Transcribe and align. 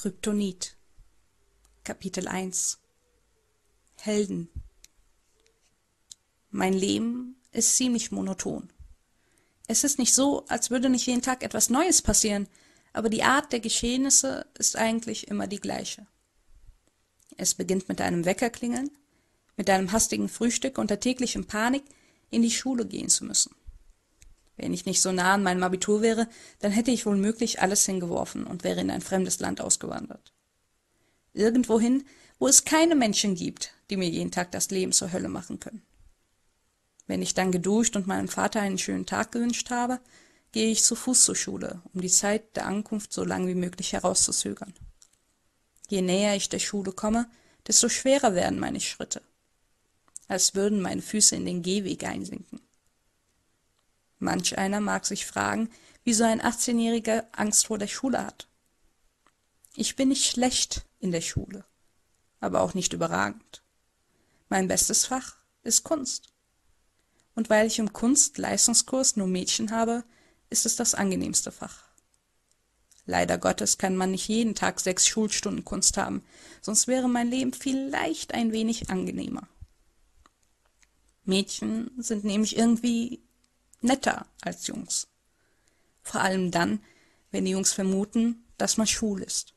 Kryptonit 0.00 0.78
Kapitel 1.84 2.26
1 2.26 2.78
Helden 3.96 4.48
Mein 6.48 6.72
Leben 6.72 7.36
ist 7.52 7.76
ziemlich 7.76 8.10
monoton. 8.10 8.72
Es 9.68 9.84
ist 9.84 9.98
nicht 9.98 10.14
so, 10.14 10.46
als 10.46 10.70
würde 10.70 10.88
nicht 10.88 11.06
jeden 11.06 11.20
Tag 11.20 11.42
etwas 11.42 11.68
Neues 11.68 12.00
passieren, 12.00 12.48
aber 12.94 13.10
die 13.10 13.24
Art 13.24 13.52
der 13.52 13.60
Geschehnisse 13.60 14.46
ist 14.58 14.74
eigentlich 14.74 15.28
immer 15.28 15.46
die 15.46 15.60
gleiche. 15.60 16.06
Es 17.36 17.52
beginnt 17.52 17.90
mit 17.90 18.00
einem 18.00 18.24
Weckerklingeln, 18.24 18.88
mit 19.58 19.68
einem 19.68 19.92
hastigen 19.92 20.30
Frühstück 20.30 20.78
und 20.78 20.88
der 20.88 21.00
täglichen 21.00 21.46
Panik, 21.46 21.84
in 22.30 22.40
die 22.40 22.50
Schule 22.50 22.86
gehen 22.86 23.10
zu 23.10 23.26
müssen. 23.26 23.54
Wenn 24.60 24.74
ich 24.74 24.84
nicht 24.84 25.00
so 25.00 25.10
nah 25.10 25.34
an 25.34 25.42
meinem 25.42 25.62
Abitur 25.62 26.02
wäre, 26.02 26.28
dann 26.58 26.70
hätte 26.70 26.90
ich 26.90 27.06
wohl 27.06 27.16
möglich 27.16 27.62
alles 27.62 27.86
hingeworfen 27.86 28.44
und 28.44 28.62
wäre 28.62 28.80
in 28.80 28.90
ein 28.90 29.00
fremdes 29.00 29.40
Land 29.40 29.62
ausgewandert. 29.62 30.34
Irgendwohin, 31.32 32.04
wo 32.38 32.46
es 32.46 32.66
keine 32.66 32.94
Menschen 32.94 33.34
gibt, 33.34 33.72
die 33.88 33.96
mir 33.96 34.08
jeden 34.08 34.30
Tag 34.30 34.52
das 34.52 34.70
Leben 34.70 34.92
zur 34.92 35.12
Hölle 35.12 35.30
machen 35.30 35.60
können. 35.60 35.82
Wenn 37.06 37.22
ich 37.22 37.32
dann 37.32 37.52
geduscht 37.52 37.96
und 37.96 38.06
meinem 38.06 38.28
Vater 38.28 38.60
einen 38.60 38.76
schönen 38.76 39.06
Tag 39.06 39.32
gewünscht 39.32 39.70
habe, 39.70 39.98
gehe 40.52 40.70
ich 40.70 40.84
zu 40.84 40.94
Fuß 40.94 41.24
zur 41.24 41.36
Schule, 41.36 41.80
um 41.94 42.02
die 42.02 42.08
Zeit 42.08 42.54
der 42.54 42.66
Ankunft 42.66 43.14
so 43.14 43.24
lang 43.24 43.46
wie 43.46 43.54
möglich 43.54 43.94
herauszuzögern. 43.94 44.74
Je 45.88 46.02
näher 46.02 46.36
ich 46.36 46.50
der 46.50 46.58
Schule 46.58 46.92
komme, 46.92 47.30
desto 47.66 47.88
schwerer 47.88 48.34
werden 48.34 48.60
meine 48.60 48.80
Schritte, 48.80 49.22
als 50.28 50.54
würden 50.54 50.82
meine 50.82 51.02
Füße 51.02 51.34
in 51.34 51.46
den 51.46 51.62
Gehweg 51.62 52.04
einsinken. 52.04 52.60
Manch 54.20 54.56
einer 54.58 54.80
mag 54.80 55.06
sich 55.06 55.26
fragen, 55.26 55.70
wieso 56.04 56.24
ein 56.24 56.40
18-Jähriger 56.42 57.24
Angst 57.32 57.66
vor 57.66 57.78
der 57.78 57.88
Schule 57.88 58.24
hat. 58.24 58.48
Ich 59.74 59.96
bin 59.96 60.08
nicht 60.08 60.30
schlecht 60.30 60.86
in 60.98 61.10
der 61.10 61.22
Schule, 61.22 61.64
aber 62.38 62.60
auch 62.60 62.74
nicht 62.74 62.92
überragend. 62.92 63.62
Mein 64.48 64.68
bestes 64.68 65.06
Fach 65.06 65.36
ist 65.62 65.84
Kunst. 65.84 66.28
Und 67.34 67.48
weil 67.48 67.66
ich 67.66 67.78
im 67.78 67.92
Kunst-Leistungskurs 67.92 69.16
nur 69.16 69.26
Mädchen 69.26 69.70
habe, 69.70 70.04
ist 70.50 70.66
es 70.66 70.76
das 70.76 70.94
angenehmste 70.94 71.50
Fach. 71.50 71.88
Leider 73.06 73.38
Gottes 73.38 73.78
kann 73.78 73.96
man 73.96 74.10
nicht 74.10 74.28
jeden 74.28 74.54
Tag 74.54 74.80
sechs 74.80 75.06
Schulstunden 75.06 75.64
Kunst 75.64 75.96
haben, 75.96 76.22
sonst 76.60 76.88
wäre 76.88 77.08
mein 77.08 77.30
Leben 77.30 77.54
vielleicht 77.54 78.34
ein 78.34 78.52
wenig 78.52 78.90
angenehmer. 78.90 79.48
Mädchen 81.24 81.90
sind 81.96 82.24
nämlich 82.24 82.56
irgendwie 82.56 83.22
netter 83.80 84.26
als 84.42 84.66
Jungs. 84.66 85.08
Vor 86.02 86.20
allem 86.20 86.50
dann, 86.50 86.82
wenn 87.30 87.44
die 87.44 87.52
Jungs 87.52 87.72
vermuten, 87.72 88.44
dass 88.58 88.76
man 88.76 88.86
schwul 88.86 89.22
ist. 89.22 89.54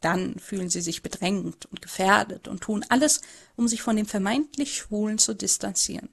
Dann 0.00 0.38
fühlen 0.38 0.68
sie 0.68 0.80
sich 0.80 1.02
bedrängt 1.02 1.66
und 1.66 1.80
gefährdet 1.80 2.48
und 2.48 2.60
tun 2.60 2.84
alles, 2.88 3.20
um 3.54 3.68
sich 3.68 3.82
von 3.82 3.96
dem 3.96 4.06
vermeintlich 4.06 4.76
Schwulen 4.76 5.18
zu 5.18 5.34
distanzieren. 5.34 6.08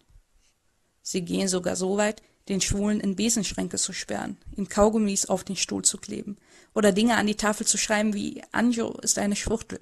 Sie 1.02 1.22
gehen 1.22 1.48
sogar 1.48 1.76
so 1.76 1.98
weit, 1.98 2.22
den 2.50 2.62
Schwulen 2.62 3.00
in 3.00 3.16
Besenschränke 3.16 3.78
zu 3.78 3.94
sperren, 3.94 4.38
ihm 4.56 4.70
Kaugummis 4.70 5.26
auf 5.26 5.44
den 5.44 5.56
Stuhl 5.56 5.84
zu 5.84 5.98
kleben 5.98 6.38
oder 6.74 6.92
Dinge 6.92 7.18
an 7.18 7.28
die 7.28 7.36
Tafel 7.36 7.66
zu 7.66 7.78
schreiben 7.78 8.14
wie 8.14 8.44
Anjo 8.52 8.92
ist 9.02 9.18
eine 9.18 9.36
Schwuchtel. 9.36 9.80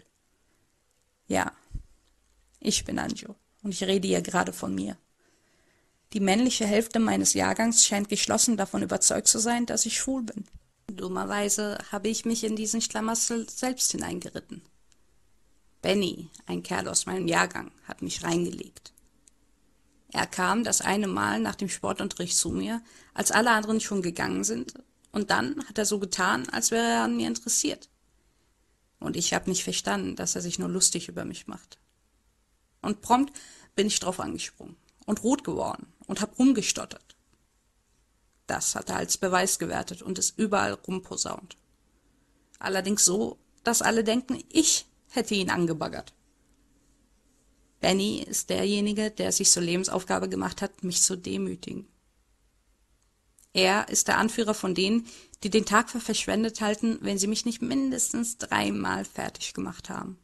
Ja, 1.27 1.51
ich 2.59 2.85
bin 2.85 2.99
Anjo 2.99 3.35
und 3.63 3.73
ich 3.73 3.83
rede 3.83 4.07
hier 4.07 4.21
gerade 4.21 4.53
von 4.53 4.73
mir. 4.73 4.97
Die 6.13 6.19
männliche 6.21 6.65
Hälfte 6.65 6.99
meines 6.99 7.33
Jahrgangs 7.33 7.85
scheint 7.85 8.07
geschlossen 8.07 8.55
davon 8.55 8.81
überzeugt 8.81 9.27
zu 9.27 9.39
sein, 9.39 9.65
dass 9.65 9.85
ich 9.85 9.97
schwul 9.97 10.23
bin. 10.23 10.45
Dummerweise 10.87 11.77
habe 11.91 12.07
ich 12.07 12.23
mich 12.23 12.45
in 12.45 12.55
diesen 12.55 12.81
Schlamassel 12.81 13.49
selbst 13.49 13.91
hineingeritten. 13.91 14.61
Benny, 15.81 16.29
ein 16.45 16.63
Kerl 16.63 16.87
aus 16.87 17.05
meinem 17.05 17.27
Jahrgang, 17.27 17.71
hat 17.83 18.01
mich 18.01 18.23
reingelegt. 18.23 18.93
Er 20.13 20.25
kam 20.25 20.63
das 20.63 20.79
eine 20.79 21.07
Mal 21.07 21.41
nach 21.41 21.55
dem 21.55 21.67
Sportunterricht 21.67 22.37
zu 22.37 22.49
mir, 22.49 22.81
als 23.13 23.31
alle 23.31 23.51
anderen 23.51 23.81
schon 23.81 24.01
gegangen 24.01 24.45
sind, 24.45 24.75
und 25.11 25.29
dann 25.29 25.63
hat 25.67 25.77
er 25.77 25.85
so 25.85 25.99
getan, 25.99 26.47
als 26.49 26.71
wäre 26.71 26.87
er 26.87 27.03
an 27.03 27.17
mir 27.17 27.27
interessiert. 27.27 27.89
Und 28.99 29.17
ich 29.17 29.33
habe 29.33 29.49
nicht 29.49 29.63
verstanden, 29.63 30.15
dass 30.15 30.35
er 30.35 30.41
sich 30.41 30.57
nur 30.57 30.69
lustig 30.69 31.09
über 31.09 31.25
mich 31.25 31.47
macht. 31.47 31.77
Und 32.81 33.01
prompt 33.01 33.33
bin 33.75 33.87
ich 33.87 33.99
drauf 33.99 34.19
angesprungen 34.19 34.77
und 35.07 35.23
rot 35.23 35.43
geworden 35.43 35.87
und 36.05 36.21
hab 36.21 36.37
rumgestottert. 36.37 37.15
Das 38.45 38.75
hat 38.75 38.89
er 38.89 38.97
als 38.97 39.17
Beweis 39.17 39.57
gewertet 39.57 40.03
und 40.03 40.19
ist 40.19 40.37
überall 40.37 40.73
rumposaunt. 40.73 41.57
Allerdings 42.59 43.03
so, 43.03 43.39
dass 43.63 43.81
alle 43.81 44.03
denken, 44.03 44.43
ich 44.49 44.85
hätte 45.09 45.33
ihn 45.33 45.49
angebaggert. 45.49 46.13
Benny 47.79 48.19
ist 48.19 48.49
derjenige, 48.49 49.11
der 49.11 49.31
sich 49.31 49.51
zur 49.51 49.63
Lebensaufgabe 49.63 50.29
gemacht 50.29 50.61
hat, 50.61 50.83
mich 50.83 51.01
zu 51.01 51.15
demütigen. 51.15 51.87
Er 53.53 53.89
ist 53.89 54.07
der 54.07 54.17
Anführer 54.17 54.53
von 54.53 54.75
denen, 54.75 55.07
die 55.43 55.49
den 55.49 55.65
Tag 55.65 55.89
für 55.89 55.99
verschwendet 55.99 56.61
halten, 56.61 56.97
wenn 57.01 57.17
sie 57.17 57.27
mich 57.27 57.45
nicht 57.45 57.61
mindestens 57.61 58.37
dreimal 58.37 59.05
fertig 59.05 59.53
gemacht 59.53 59.89
haben. 59.89 60.19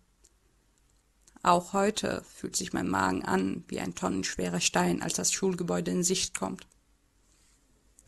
Auch 1.46 1.74
heute 1.74 2.24
fühlt 2.24 2.56
sich 2.56 2.72
mein 2.72 2.88
Magen 2.88 3.26
an 3.26 3.66
wie 3.68 3.81
ein 3.81 3.96
tonnenschwerer 3.96 4.62
Stein, 4.62 5.02
als 5.02 5.16
das 5.16 5.34
Schulgebäude 5.34 5.92
in 5.92 6.02
Sicht 6.02 6.34
kommt. 6.34 6.66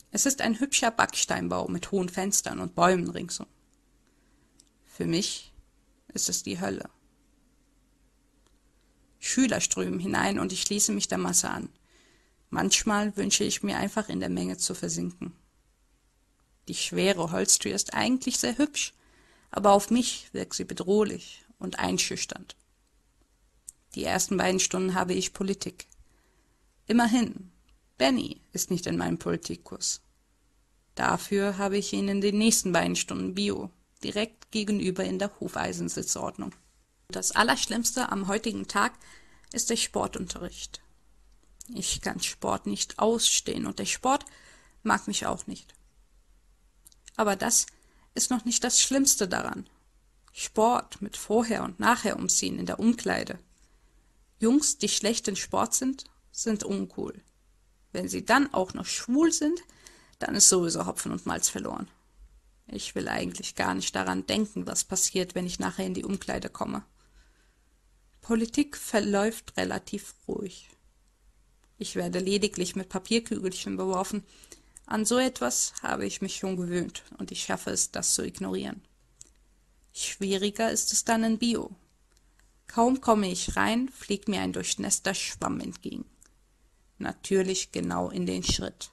Es 0.10 0.26
ist 0.26 0.40
ein 0.40 0.58
hübscher 0.62 0.90
Backsteinbau 0.90 1.68
mit 1.68 1.92
hohen 1.92 2.08
Fenstern 2.08 2.62
und 2.62 2.76
Bäumen 2.76 3.10
ringsum. 3.10 3.48
Für 4.86 5.06
mich 5.06 5.54
ist 6.14 6.30
es 6.30 6.44
die 6.44 6.62
Hölle. 6.62 6.90
Schüler 9.20 9.60
strömen 9.60 10.00
hinein 10.00 10.40
und 10.40 10.54
ich 10.54 10.62
schließe 10.62 10.94
mich 10.94 11.10
der 11.10 11.18
Masse 11.18 11.50
an. 11.50 11.68
Manchmal 12.50 13.18
wünsche 13.18 13.44
ich 13.44 13.64
mir 13.64 13.78
einfach 13.78 14.08
in 14.08 14.22
der 14.22 14.30
Menge 14.30 14.56
zu 14.56 14.74
versinken. 14.74 15.36
Die 16.70 16.76
schwere 16.76 17.32
Holztür 17.32 17.76
ist 17.76 17.94
eigentlich 17.96 18.40
sehr 18.40 18.58
hübsch, 18.58 18.94
aber 19.52 19.74
auf 19.74 19.90
mich 19.92 20.30
wirkt 20.32 20.54
sie 20.54 20.64
bedrohlich 20.64 21.44
und 21.60 21.80
einschüchternd. 21.80 22.56
Die 23.96 24.04
ersten 24.04 24.36
beiden 24.38 24.60
Stunden 24.60 24.94
habe 24.94 25.14
ich 25.14 25.34
Politik. 25.34 25.88
Immerhin, 26.86 27.52
Benny 27.98 28.42
ist 28.52 28.70
nicht 28.70 28.86
in 28.88 28.98
meinem 28.98 29.18
Politikkurs. 29.18 30.02
Dafür 30.96 31.58
habe 31.58 31.78
ich 31.78 31.94
ihn 31.94 32.10
in 32.10 32.22
den 32.22 32.38
nächsten 32.38 32.74
beiden 32.74 32.98
Stunden 32.98 33.34
Bio, 33.34 33.72
direkt 34.04 34.52
gegenüber 34.52 35.04
in 35.06 35.18
der 35.18 35.40
Hufeisensitzordnung. 35.40 36.54
Das 37.08 37.32
Allerschlimmste 37.32 38.12
am 38.12 38.28
heutigen 38.28 38.68
Tag 38.68 38.94
ist 39.54 39.70
der 39.70 39.78
Sportunterricht. 39.78 40.82
Ich 41.74 42.02
kann 42.02 42.20
Sport 42.20 42.68
nicht 42.68 43.00
ausstehen 43.00 43.66
und 43.66 43.80
der 43.80 43.86
Sport 43.86 44.26
mag 44.84 45.08
mich 45.08 45.26
auch 45.26 45.48
nicht. 45.48 45.74
Aber 47.16 47.36
das 47.36 47.66
ist 48.14 48.30
noch 48.30 48.44
nicht 48.46 48.64
das 48.64 48.82
Schlimmste 48.82 49.28
daran. 49.28 49.68
Sport 50.34 51.02
mit 51.02 51.16
Vorher- 51.16 51.64
und 51.64 51.80
Nachher-Umziehen 51.80 52.60
in 52.60 52.66
der 52.66 52.80
Umkleide, 52.80 53.40
Jungs, 54.40 54.78
die 54.78 54.90
schlecht 54.90 55.28
in 55.28 55.36
Sport 55.36 55.74
sind, 55.74 56.06
sind 56.32 56.64
uncool. 56.64 57.22
Wenn 57.92 58.10
sie 58.10 58.26
dann 58.26 58.54
auch 58.54 58.74
noch 58.74 58.86
schwul 58.86 59.32
sind, 59.32 59.62
dann 60.20 60.36
ist 60.36 60.50
sowieso 60.50 60.86
Hopfen 60.86 61.12
und 61.12 61.26
Malz 61.26 61.50
verloren. 61.50 61.90
Ich 62.68 62.96
will 62.96 63.08
eigentlich 63.08 63.56
gar 63.56 63.74
nicht 63.74 63.96
daran 63.96 64.26
denken, 64.26 64.68
was 64.68 64.84
passiert, 64.84 65.36
wenn 65.36 65.46
ich 65.46 65.60
nachher 65.60 65.86
in 65.86 65.94
die 65.94 66.04
Umkleide 66.04 66.50
komme. 66.50 66.84
Politik 68.22 68.76
verläuft 68.76 69.56
relativ 69.56 70.16
ruhig. 70.28 70.70
Ich 71.78 71.96
werde 71.96 72.20
lediglich 72.20 72.76
mit 72.76 72.90
Papierkügelchen 72.90 73.78
beworfen. 73.78 74.24
An 74.86 75.06
so 75.06 75.18
etwas 75.18 75.74
habe 75.82 76.06
ich 76.06 76.22
mich 76.22 76.38
schon 76.38 76.58
gewöhnt 76.58 77.04
und 77.18 77.32
ich 77.32 77.44
schaffe 77.44 77.70
es, 77.70 77.92
das 77.92 78.14
zu 78.14 78.26
ignorieren. 78.26 78.82
Schwieriger 79.94 80.72
ist 80.72 80.92
es 80.92 81.06
dann 81.06 81.24
in 81.24 81.38
Bio, 81.38 81.76
Kaum 82.68 83.02
komme 83.02 83.32
ich 83.32 83.56
rein, 83.56 83.90
fliegt 83.90 84.28
mir 84.28 84.42
ein 84.42 84.54
durchnässter 84.54 85.14
Schwamm 85.14 85.60
entgegen. 85.60 86.06
Natürlich 86.98 87.72
genau 87.72 88.10
in 88.10 88.26
den 88.26 88.44
Schritt. 88.44 88.90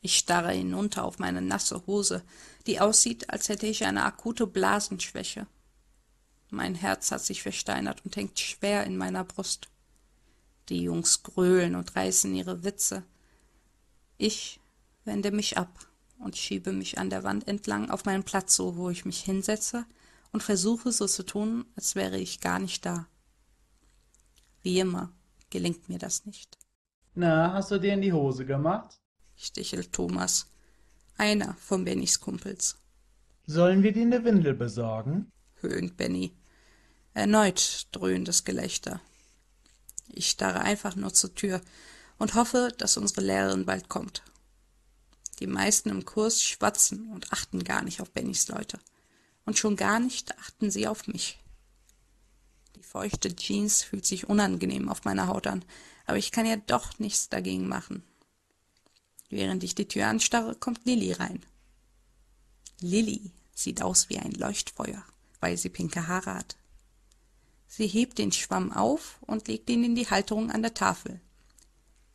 Ich 0.00 0.16
starre 0.18 0.52
hinunter 0.52 1.04
auf 1.04 1.18
meine 1.18 1.40
nasse 1.40 1.86
Hose, 1.86 2.22
die 2.66 2.80
aussieht, 2.80 3.30
als 3.30 3.48
hätte 3.48 3.66
ich 3.66 3.84
eine 3.84 4.04
akute 4.04 4.46
Blasenschwäche. 4.46 5.46
Mein 6.50 6.74
Herz 6.74 7.10
hat 7.10 7.24
sich 7.24 7.42
versteinert 7.42 8.04
und 8.04 8.14
hängt 8.16 8.38
schwer 8.38 8.84
in 8.84 8.96
meiner 8.96 9.24
Brust. 9.24 9.68
Die 10.68 10.82
Jungs 10.82 11.22
gröhlen 11.22 11.74
und 11.74 11.96
reißen 11.96 12.34
ihre 12.34 12.64
Witze. 12.64 13.02
Ich 14.18 14.60
wende 15.04 15.30
mich 15.30 15.58
ab 15.58 15.86
und 16.18 16.36
schiebe 16.36 16.72
mich 16.72 16.98
an 16.98 17.10
der 17.10 17.24
Wand 17.24 17.48
entlang 17.48 17.90
auf 17.90 18.04
meinen 18.04 18.24
Platz 18.24 18.54
so, 18.54 18.76
wo 18.76 18.90
ich 18.90 19.04
mich 19.04 19.20
hinsetze 19.20 19.84
und 20.34 20.42
versuche 20.42 20.90
so 20.90 21.06
zu 21.06 21.22
tun, 21.22 21.64
als 21.76 21.94
wäre 21.94 22.18
ich 22.18 22.40
gar 22.40 22.58
nicht 22.58 22.84
da. 22.84 23.06
Wie 24.62 24.80
immer 24.80 25.12
gelingt 25.48 25.88
mir 25.88 25.98
das 25.98 26.26
nicht. 26.26 26.58
Na, 27.14 27.52
hast 27.52 27.70
du 27.70 27.78
dir 27.78 27.94
in 27.94 28.02
die 28.02 28.12
Hose 28.12 28.44
gemacht? 28.44 29.00
stichelt 29.36 29.92
Thomas, 29.92 30.48
einer 31.16 31.54
von 31.54 31.84
Bennys 31.84 32.18
Kumpels. 32.18 32.76
Sollen 33.46 33.84
wir 33.84 33.92
dir 33.92 34.06
ne 34.06 34.24
Windel 34.24 34.54
besorgen? 34.54 35.30
höhnt 35.60 35.96
Benny. 35.96 36.34
Erneut 37.12 37.86
dröhnendes 37.92 38.42
Gelächter. 38.42 39.00
Ich 40.08 40.30
starre 40.30 40.62
einfach 40.62 40.96
nur 40.96 41.14
zur 41.14 41.32
Tür 41.36 41.60
und 42.18 42.34
hoffe, 42.34 42.72
dass 42.76 42.96
unsere 42.96 43.20
Lehrerin 43.20 43.66
bald 43.66 43.88
kommt. 43.88 44.24
Die 45.38 45.46
meisten 45.46 45.90
im 45.90 46.04
Kurs 46.04 46.42
schwatzen 46.42 47.12
und 47.12 47.32
achten 47.32 47.62
gar 47.62 47.84
nicht 47.84 48.00
auf 48.00 48.10
Bennys 48.10 48.48
Leute. 48.48 48.80
Und 49.44 49.58
schon 49.58 49.76
gar 49.76 50.00
nicht 50.00 50.36
achten 50.38 50.70
sie 50.70 50.86
auf 50.86 51.06
mich. 51.06 51.38
Die 52.76 52.82
feuchte 52.82 53.34
Jeans 53.34 53.82
fühlt 53.82 54.06
sich 54.06 54.28
unangenehm 54.28 54.88
auf 54.88 55.04
meiner 55.04 55.26
Haut 55.28 55.46
an, 55.46 55.64
aber 56.06 56.18
ich 56.18 56.32
kann 56.32 56.46
ja 56.46 56.56
doch 56.56 56.98
nichts 56.98 57.28
dagegen 57.28 57.68
machen. 57.68 58.02
Während 59.28 59.64
ich 59.64 59.74
die 59.74 59.88
Tür 59.88 60.06
anstarre, 60.06 60.54
kommt 60.54 60.84
Lilly 60.84 61.12
rein. 61.12 61.44
Lilly 62.80 63.32
sieht 63.54 63.82
aus 63.82 64.08
wie 64.08 64.18
ein 64.18 64.32
Leuchtfeuer, 64.32 65.04
weil 65.40 65.56
sie 65.56 65.70
pinke 65.70 66.06
Haare 66.06 66.34
hat. 66.34 66.56
Sie 67.66 67.86
hebt 67.86 68.18
den 68.18 68.30
Schwamm 68.30 68.72
auf 68.72 69.18
und 69.22 69.48
legt 69.48 69.68
ihn 69.70 69.84
in 69.84 69.94
die 69.94 70.08
Halterung 70.08 70.50
an 70.50 70.62
der 70.62 70.74
Tafel. 70.74 71.20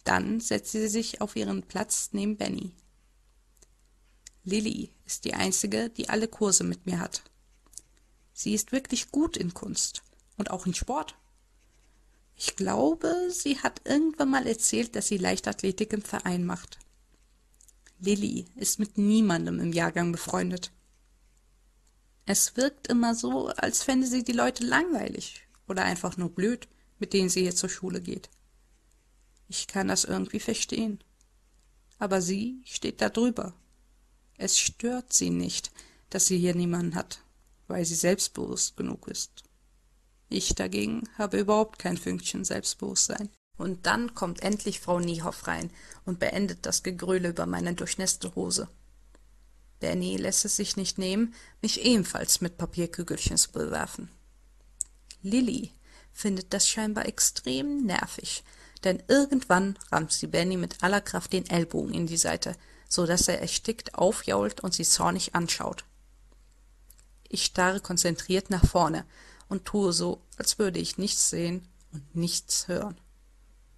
Dann 0.04 0.40
setzt 0.40 0.72
sie 0.72 0.88
sich 0.88 1.22
auf 1.22 1.36
ihren 1.36 1.64
Platz 1.64 2.10
neben 2.14 2.38
Benny. 2.38 2.72
Lilly 4.44 4.92
ist 5.06 5.26
die 5.26 5.34
einzige, 5.34 5.90
die 5.90 6.10
alle 6.10 6.28
Kurse 6.28 6.64
mit 6.64 6.86
mir 6.86 7.00
hat. 7.00 7.24
Sie 8.34 8.54
ist 8.54 8.72
wirklich 8.72 9.12
gut 9.12 9.38
in 9.38 9.54
Kunst 9.54 10.04
und 10.38 10.52
auch 10.52 10.66
in 10.66 10.74
Sport. 10.74 11.16
Ich 12.36 12.56
glaube, 12.56 13.14
sie 13.30 13.60
hat 13.60 13.82
irgendwann 13.84 14.30
mal 14.30 14.48
erzählt, 14.48 14.96
dass 14.96 15.08
sie 15.08 15.18
Leichtathletik 15.18 15.92
im 15.92 16.02
Verein 16.02 16.46
macht. 16.46 16.80
Lilly 18.00 18.46
ist 18.56 18.80
mit 18.80 18.98
niemandem 18.98 19.60
im 19.60 19.74
Jahrgang 19.74 20.14
befreundet. 20.14 20.72
Es 22.26 22.56
wirkt 22.56 22.88
immer 22.88 23.16
so, 23.16 23.48
als 23.48 23.84
fände 23.84 24.08
sie 24.08 24.24
die 24.24 24.32
Leute 24.32 24.64
langweilig 24.66 25.48
oder 25.68 25.84
einfach 25.84 26.16
nur 26.16 26.30
blöd, 26.30 26.70
mit 27.00 27.12
denen 27.12 27.28
sie 27.28 27.42
hier 27.42 27.56
zur 27.56 27.70
Schule 27.70 28.00
geht. 28.02 28.30
Ich 29.50 29.68
kann 29.68 29.88
das 29.88 30.06
irgendwie 30.06 30.40
verstehen. 30.40 31.00
Aber 31.98 32.22
sie 32.22 32.62
steht 32.64 33.02
da 33.02 33.10
drüber. 33.10 33.54
Es 34.40 34.58
stört 34.58 35.12
sie 35.12 35.32
nicht, 35.32 35.70
dass 36.10 36.28
sie 36.28 36.38
hier 36.38 36.56
niemanden 36.56 36.96
hat, 36.96 37.20
weil 37.68 37.84
sie 37.84 37.96
selbstbewusst 37.96 38.78
genug 38.78 39.10
ist. 39.10 39.44
Ich 40.30 40.56
dagegen 40.56 41.10
habe 41.18 41.40
überhaupt 41.40 41.78
kein 41.78 41.98
Fünkchen 41.98 42.46
Selbstbewusstsein. 42.46 43.30
Und 43.58 43.86
dann 43.86 44.16
kommt 44.16 44.42
endlich 44.42 44.80
Frau 44.80 45.02
Niehoff 45.02 45.46
rein 45.48 45.70
und 46.06 46.20
beendet 46.20 46.60
das 46.66 46.84
Gegröle 46.84 47.30
über 47.30 47.46
meine 47.46 47.74
durchnässte 47.74 48.34
Hose. 48.36 48.70
Danny 49.82 50.16
lässt 50.16 50.46
es 50.46 50.56
sich 50.56 50.78
nicht 50.78 50.98
nehmen, 50.98 51.34
mich 51.62 51.82
ebenfalls 51.82 52.40
mit 52.40 52.58
Papierkügelchen 52.58 53.36
zu 53.36 53.52
bewerfen. 53.52 54.08
Lilly 55.22 55.74
findet 56.14 56.54
das 56.54 56.70
scheinbar 56.70 57.06
extrem 57.08 57.86
nervig, 57.86 58.46
denn 58.86 59.04
irgendwann 59.10 59.78
rammt 59.92 60.14
sie 60.14 60.28
Benny 60.28 60.56
mit 60.56 60.82
aller 60.82 61.02
Kraft 61.02 61.34
den 61.34 61.50
Ellbogen 61.50 61.94
in 61.94 62.08
die 62.08 62.16
Seite, 62.16 62.56
so 62.90 63.06
dass 63.06 63.28
er 63.28 63.40
erstickt 63.40 63.96
aufjault 63.96 64.60
und 64.62 64.74
sie 64.74 64.84
zornig 64.84 65.36
anschaut. 65.36 65.86
Ich 67.30 67.46
starre 67.46 67.80
konzentriert 67.80 68.50
nach 68.50 68.66
vorne 68.66 69.06
und 69.48 69.66
tue 69.66 69.94
so, 69.94 70.22
als 70.38 70.60
würde 70.60 70.80
ich 70.80 70.98
nichts 70.98 71.30
sehen 71.30 71.68
und 71.94 72.16
nichts 72.16 72.68
hören. 72.68 73.00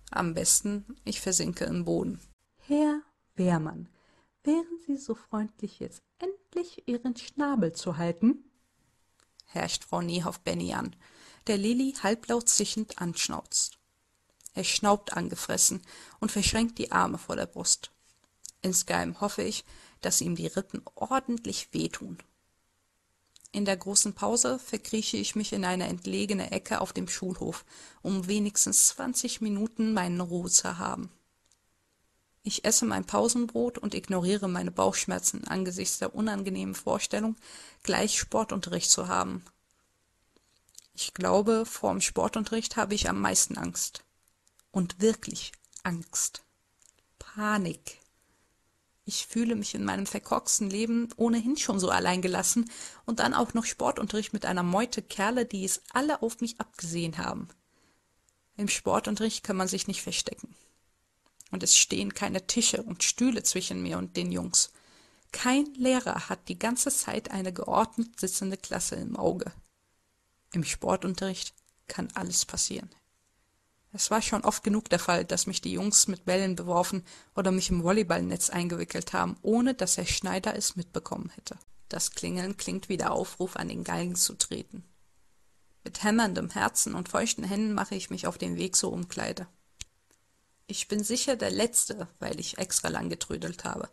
Am 0.10 0.34
besten, 0.34 0.86
ich 1.04 1.22
versinke 1.22 1.66
im 1.66 1.86
Boden. 1.86 2.20
Herr 2.68 3.02
Wehrmann, 3.36 3.90
wären 4.44 4.80
Sie 4.86 4.98
so 4.98 5.16
freundlich, 5.16 5.80
jetzt 5.80 6.02
endlich 6.20 6.88
Ihren 6.88 7.16
Schnabel 7.16 7.74
zu 7.74 7.98
halten? 7.98 8.46
herrscht 9.46 9.84
Frau 9.84 10.02
Niehoff 10.02 10.40
Benny 10.40 10.74
an, 10.74 10.96
der 11.48 11.58
Lilli 11.58 11.94
halblaut 12.02 12.48
zischend 12.48 13.00
anschnauzt. 13.00 13.78
Er 14.54 14.64
schnaubt 14.64 15.14
angefressen 15.14 15.82
und 16.20 16.32
verschränkt 16.32 16.78
die 16.78 16.92
Arme 16.92 17.18
vor 17.18 17.36
der 17.36 17.46
Brust. 17.46 17.92
Insgeheim 18.62 19.20
hoffe 19.22 19.44
ich, 19.44 19.66
dass 20.02 20.22
ihm 20.22 20.36
die 20.36 20.48
Rippen 20.48 20.82
ordentlich 20.96 21.70
wehtun. 21.72 22.18
In 23.52 23.66
der 23.66 23.76
großen 23.76 24.14
Pause 24.14 24.60
verkrieche 24.60 25.18
ich 25.18 25.36
mich 25.36 25.52
in 25.52 25.66
eine 25.66 25.88
entlegene 25.88 26.52
Ecke 26.52 26.80
auf 26.80 26.94
dem 26.94 27.08
Schulhof, 27.08 27.66
um 28.02 28.28
wenigstens 28.28 28.88
zwanzig 28.88 29.42
Minuten 29.42 29.94
meinen 29.94 30.22
Ruhe 30.22 30.50
zu 30.50 30.78
haben. 30.78 31.12
Ich 32.44 32.66
esse 32.66 32.86
mein 32.86 33.06
Pausenbrot 33.06 33.78
und 33.78 33.94
ignoriere 33.94 34.48
meine 34.48 34.72
Bauchschmerzen 34.72 35.46
angesichts 35.48 36.00
der 36.00 36.16
unangenehmen 36.16 36.74
Vorstellung, 36.74 37.36
gleich 37.84 38.18
Sportunterricht 38.18 38.90
zu 38.90 39.08
haben. 39.08 39.44
Ich 40.94 41.14
glaube, 41.14 41.66
vor 41.66 41.92
dem 41.92 42.02
Sportunterricht 42.02 42.78
habe 42.78 42.96
ich 42.96 43.10
am 43.10 43.20
meisten 43.22 43.58
Angst. 43.58 44.04
Und 44.72 45.02
wirklich 45.02 45.52
Angst. 45.84 46.44
Panik. 47.20 48.01
Ich 49.06 49.26
fühle 49.26 49.56
mich 49.56 49.74
in 49.76 49.84
meinem 49.84 50.06
verkorksten 50.06 50.70
Leben 50.70 51.10
ohnehin 51.18 51.58
schon 51.58 51.80
so 51.80 51.90
alleingelassen 51.90 52.70
und 53.06 53.20
dann 53.20 53.34
auch 53.34 53.54
noch 53.54 53.66
Sportunterricht 53.66 54.34
mit 54.34 54.46
einer 54.46 54.64
Meute 54.64 55.02
Kerle, 55.02 55.46
die 55.46 55.66
es 55.66 55.82
alle 55.92 56.22
auf 56.22 56.40
mich 56.40 56.60
abgesehen 56.60 57.18
haben. 57.18 57.48
Im 58.58 58.68
Sportunterricht 58.68 59.44
kann 59.44 59.58
man 59.58 59.68
sich 59.68 59.88
nicht 59.88 60.02
verstecken 60.04 60.56
und 61.52 61.64
es 61.64 61.78
stehen 61.78 62.14
keine 62.14 62.48
Tische 62.48 62.82
und 62.82 63.04
Stühle 63.04 63.44
zwischen 63.44 63.84
mir 63.84 63.98
und 63.98 64.18
den 64.18 64.32
Jungs. 64.32 64.72
Kein 65.32 65.74
Lehrer 65.76 66.30
hat 66.30 66.48
die 66.48 66.58
ganze 66.58 66.90
Zeit 66.90 67.32
eine 67.32 67.54
geordnet 67.54 68.20
sitzende 68.20 68.58
Klasse 68.58 68.96
im 68.96 69.16
Auge. 69.16 69.52
Im 70.54 70.64
Sportunterricht 70.64 71.54
kann 71.88 72.10
alles 72.14 72.46
passieren. 72.46 72.90
Es 73.94 74.10
war 74.10 74.22
schon 74.22 74.46
oft 74.46 74.64
genug 74.64 74.90
der 74.90 75.00
Fall, 75.00 75.26
dass 75.26 75.48
mich 75.48 75.62
die 75.62 75.74
Jungs 75.74 76.08
mit 76.08 76.26
Bällen 76.26 76.56
beworfen 76.56 77.04
oder 77.36 77.52
mich 77.52 77.70
im 77.70 77.84
Volleyballnetz 77.84 78.50
eingewickelt 78.50 79.12
haben, 79.12 79.38
ohne 79.42 79.74
dass 79.74 79.98
Herr 79.98 80.06
Schneider 80.06 80.56
es 80.56 80.76
mitbekommen 80.78 81.30
hätte. 81.36 81.58
Das 81.90 82.12
Klingeln 82.12 82.56
klingt 82.56 82.88
wie 82.88 82.96
der 82.96 83.12
Aufruf, 83.12 83.58
an 83.58 83.68
den 83.68 83.84
Galgen 83.84 84.16
zu 84.16 84.34
treten. 84.36 84.86
Mit 85.84 86.04
hämmerndem 86.04 86.50
Herzen 86.52 86.96
und 86.96 87.10
feuchten 87.10 87.44
Händen 87.44 87.74
mache 87.74 87.96
ich 87.96 88.10
mich 88.10 88.28
auf 88.28 88.38
den 88.38 88.56
Weg 88.56 88.76
zur 88.76 88.94
Umkleide. 88.94 89.48
Ich 90.68 90.88
bin 90.88 91.04
sicher 91.04 91.36
der 91.36 91.52
Letzte, 91.52 92.08
weil 92.20 92.40
ich 92.40 92.60
extra 92.60 92.88
lang 92.88 93.10
getrödelt 93.10 93.66
habe. 93.66 93.90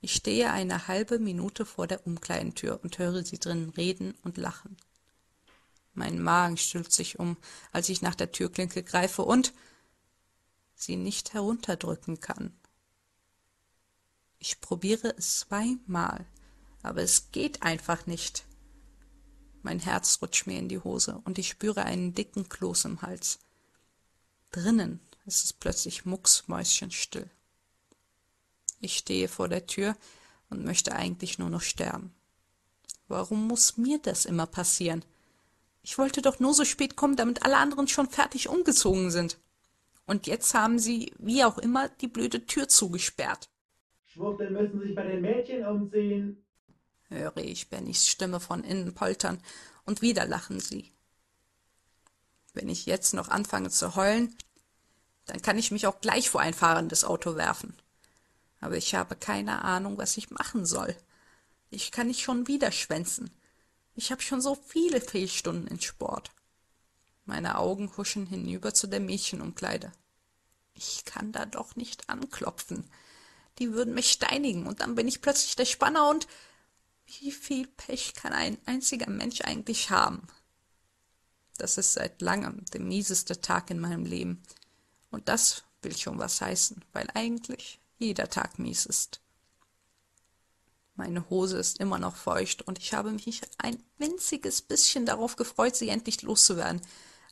Ich 0.00 0.14
stehe 0.14 0.50
eine 0.50 0.88
halbe 0.88 1.18
Minute 1.18 1.66
vor 1.66 1.86
der 1.86 2.06
Umkleidentür 2.06 2.80
und 2.82 2.98
höre 2.98 3.24
sie 3.24 3.38
drinnen 3.38 3.70
reden 3.70 4.14
und 4.22 4.38
lachen. 4.38 4.76
Mein 5.98 6.22
Magen 6.22 6.56
stülpt 6.56 6.92
sich 6.92 7.18
um, 7.18 7.36
als 7.72 7.88
ich 7.88 8.02
nach 8.02 8.14
der 8.14 8.30
Türklinke 8.30 8.84
greife 8.84 9.22
und 9.22 9.52
sie 10.76 10.94
nicht 10.94 11.34
herunterdrücken 11.34 12.20
kann. 12.20 12.56
Ich 14.38 14.60
probiere 14.60 15.16
es 15.16 15.40
zweimal, 15.40 16.24
aber 16.84 17.02
es 17.02 17.32
geht 17.32 17.64
einfach 17.64 18.06
nicht. 18.06 18.44
Mein 19.62 19.80
Herz 19.80 20.20
rutscht 20.22 20.46
mir 20.46 20.60
in 20.60 20.68
die 20.68 20.78
Hose 20.78 21.20
und 21.24 21.36
ich 21.38 21.48
spüre 21.48 21.82
einen 21.82 22.14
dicken 22.14 22.48
Kloß 22.48 22.84
im 22.84 23.02
Hals. 23.02 23.40
Drinnen 24.52 25.00
es 25.26 25.42
ist 25.42 25.60
plötzlich 25.60 26.06
mucksmäuschenstill. 26.06 27.28
Ich 28.80 28.96
stehe 28.96 29.28
vor 29.28 29.48
der 29.48 29.66
Tür 29.66 29.96
und 30.48 30.64
möchte 30.64 30.94
eigentlich 30.94 31.38
nur 31.38 31.50
noch 31.50 31.60
sterben. 31.60 32.14
Warum 33.08 33.48
muss 33.48 33.76
mir 33.76 33.98
das 33.98 34.24
immer 34.24 34.46
passieren? 34.46 35.04
Ich 35.88 35.96
wollte 35.96 36.20
doch 36.20 36.38
nur 36.38 36.52
so 36.52 36.66
spät 36.66 36.96
kommen, 36.96 37.16
damit 37.16 37.46
alle 37.46 37.56
anderen 37.56 37.88
schon 37.88 38.10
fertig 38.10 38.50
umgezogen 38.50 39.10
sind. 39.10 39.38
Und 40.04 40.26
jetzt 40.26 40.52
haben 40.52 40.78
sie, 40.78 41.14
wie 41.16 41.42
auch 41.44 41.56
immer, 41.56 41.88
die 41.88 42.08
blöde 42.08 42.44
Tür 42.44 42.68
zugesperrt. 42.68 43.48
Schwuchteln 44.04 44.52
müssen 44.52 44.82
sich 44.82 44.94
bei 44.94 45.04
den 45.04 45.22
Mädchen 45.22 45.64
umziehen, 45.64 46.44
höre 47.08 47.38
ich 47.38 47.70
Bennys 47.70 48.06
Stimme 48.06 48.38
von 48.38 48.64
innen 48.64 48.92
poltern, 48.92 49.40
und 49.86 50.02
wieder 50.02 50.26
lachen 50.26 50.60
sie. 50.60 50.92
Wenn 52.52 52.68
ich 52.68 52.84
jetzt 52.84 53.14
noch 53.14 53.28
anfange 53.28 53.70
zu 53.70 53.96
heulen, 53.96 54.36
dann 55.24 55.40
kann 55.40 55.56
ich 55.56 55.70
mich 55.70 55.86
auch 55.86 56.02
gleich 56.02 56.28
vor 56.28 56.42
ein 56.42 56.52
fahrendes 56.52 57.02
Auto 57.02 57.34
werfen. 57.34 57.72
Aber 58.60 58.76
ich 58.76 58.94
habe 58.94 59.16
keine 59.16 59.64
Ahnung, 59.64 59.96
was 59.96 60.18
ich 60.18 60.28
machen 60.28 60.66
soll. 60.66 60.94
Ich 61.70 61.92
kann 61.92 62.08
nicht 62.08 62.20
schon 62.20 62.46
wieder 62.46 62.72
schwänzen. 62.72 63.30
Ich 63.98 64.12
habe 64.12 64.22
schon 64.22 64.40
so 64.40 64.54
viele 64.54 65.00
Fehlstunden 65.00 65.66
in 65.66 65.80
Sport. 65.80 66.30
Meine 67.24 67.58
Augen 67.58 67.90
huschen 67.96 68.26
hinüber 68.26 68.72
zu 68.72 68.86
der 68.86 69.00
Mädchenumkleide. 69.00 69.90
Ich 70.74 71.04
kann 71.04 71.32
da 71.32 71.46
doch 71.46 71.74
nicht 71.74 72.08
anklopfen. 72.08 72.88
Die 73.58 73.72
würden 73.72 73.94
mich 73.94 74.12
steinigen 74.12 74.68
und 74.68 74.78
dann 74.82 74.94
bin 74.94 75.08
ich 75.08 75.20
plötzlich 75.20 75.56
der 75.56 75.64
Spanner 75.64 76.10
und 76.10 76.28
wie 77.06 77.32
viel 77.32 77.66
Pech 77.66 78.14
kann 78.14 78.32
ein 78.32 78.56
einziger 78.66 79.10
Mensch 79.10 79.40
eigentlich 79.40 79.90
haben? 79.90 80.28
Das 81.56 81.76
ist 81.76 81.94
seit 81.94 82.22
langem 82.22 82.66
der 82.66 82.80
mieseste 82.80 83.40
Tag 83.40 83.68
in 83.68 83.80
meinem 83.80 84.04
Leben. 84.04 84.44
Und 85.10 85.28
das 85.28 85.64
will 85.82 85.96
schon 85.96 86.20
was 86.20 86.40
heißen, 86.40 86.84
weil 86.92 87.08
eigentlich 87.14 87.80
jeder 87.98 88.30
Tag 88.30 88.60
mies 88.60 88.86
ist. 88.86 89.20
Meine 90.98 91.30
Hose 91.30 91.58
ist 91.58 91.78
immer 91.78 92.00
noch 92.00 92.16
feucht 92.16 92.62
und 92.62 92.80
ich 92.80 92.92
habe 92.92 93.12
mich 93.12 93.42
ein 93.58 93.80
winziges 93.98 94.62
bisschen 94.62 95.06
darauf 95.06 95.36
gefreut, 95.36 95.76
sie 95.76 95.90
endlich 95.90 96.22
loszuwerden. 96.22 96.82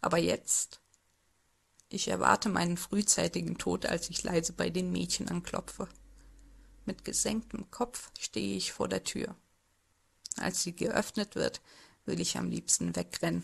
Aber 0.01 0.19
jetzt. 0.19 0.81
Ich 1.89 2.07
erwarte 2.07 2.49
meinen 2.49 2.77
frühzeitigen 2.77 3.59
Tod, 3.59 3.85
als 3.85 4.09
ich 4.09 4.23
leise 4.23 4.53
bei 4.53 4.71
den 4.71 4.93
Mädchen 4.93 5.29
anklopfe. 5.29 5.89
Mit 6.85 7.05
gesenktem 7.05 7.69
Kopf 7.73 8.13
stehe 8.21 8.57
ich 8.57 8.71
vor 8.71 8.87
der 8.87 9.03
Tür. 9.03 9.35
Als 10.37 10.63
sie 10.63 10.77
geöffnet 10.77 11.35
wird, 11.35 11.61
will 12.05 12.21
ich 12.21 12.39
am 12.39 12.49
liebsten 12.49 12.95
wegrennen. 12.95 13.43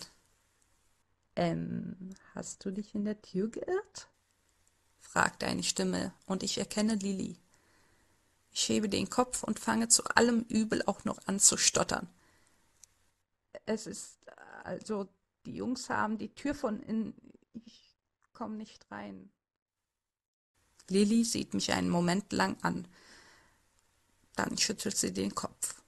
Ähm, 1.35 2.14
hast 2.33 2.64
du 2.64 2.71
dich 2.71 2.95
in 2.95 3.05
der 3.05 3.21
Tür 3.23 3.49
geirrt? 3.49 4.09
fragt 5.00 5.43
eine 5.43 5.64
Stimme, 5.64 6.14
und 6.26 6.45
ich 6.45 6.59
erkenne 6.59 6.95
Lilly. 6.95 7.42
Ich 8.52 8.68
hebe 8.68 8.88
den 8.88 9.09
Kopf 9.09 9.42
und 9.42 9.59
fange 9.59 9.88
zu 9.88 10.04
allem 10.04 10.42
Übel 10.49 10.82
auch 10.87 11.04
noch 11.04 11.26
an 11.26 11.40
zu 11.40 11.56
stottern. 11.56 12.09
Es 13.64 13.87
ist 13.87 14.18
also, 14.64 15.09
die 15.47 15.54
Jungs 15.54 15.88
haben 15.88 16.18
die 16.18 16.35
Tür 16.35 16.54
von 16.54 16.80
innen. 16.82 17.14
Ich 17.64 17.97
komm 18.32 18.56
nicht 18.56 18.90
rein. 18.90 19.30
Lilly 20.88 21.25
sieht 21.25 21.54
mich 21.54 21.73
einen 21.73 21.88
Moment 21.88 22.32
lang 22.32 22.56
an. 22.62 22.87
Dann 24.37 24.59
schüttelt 24.59 24.97
sie 24.97 25.12
den 25.12 25.35
Kopf. 25.35 25.82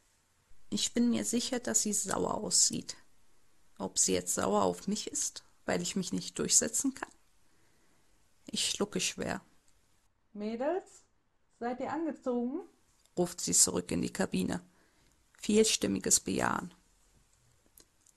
Ich 0.71 0.93
bin 0.93 1.11
mir 1.11 1.25
sicher, 1.25 1.61
dass 1.61 1.83
sie 1.83 1.93
sauer 1.93 2.35
aussieht. 2.35 2.97
Ob 3.79 3.99
sie 3.99 4.13
jetzt 4.13 4.35
sauer 4.35 4.63
auf 4.63 4.87
mich 4.87 5.07
ist, 5.09 5.45
weil 5.67 5.83
ich 5.83 5.97
mich 5.97 6.13
nicht 6.13 6.39
durchsetzen 6.39 6.95
kann? 6.95 7.11
Ich 8.47 8.71
schlucke 8.71 9.01
schwer. 9.01 9.41
Mädels, 10.33 11.04
seid 11.65 11.81
ihr 11.81 11.91
angezogen? 11.91 12.61
ruft 13.17 13.41
sie 13.41 13.55
zurück 13.55 13.91
in 13.91 14.03
die 14.03 14.13
Kabine. 14.13 14.61
Vielstimmiges 15.39 16.21
Bejahen. 16.21 16.75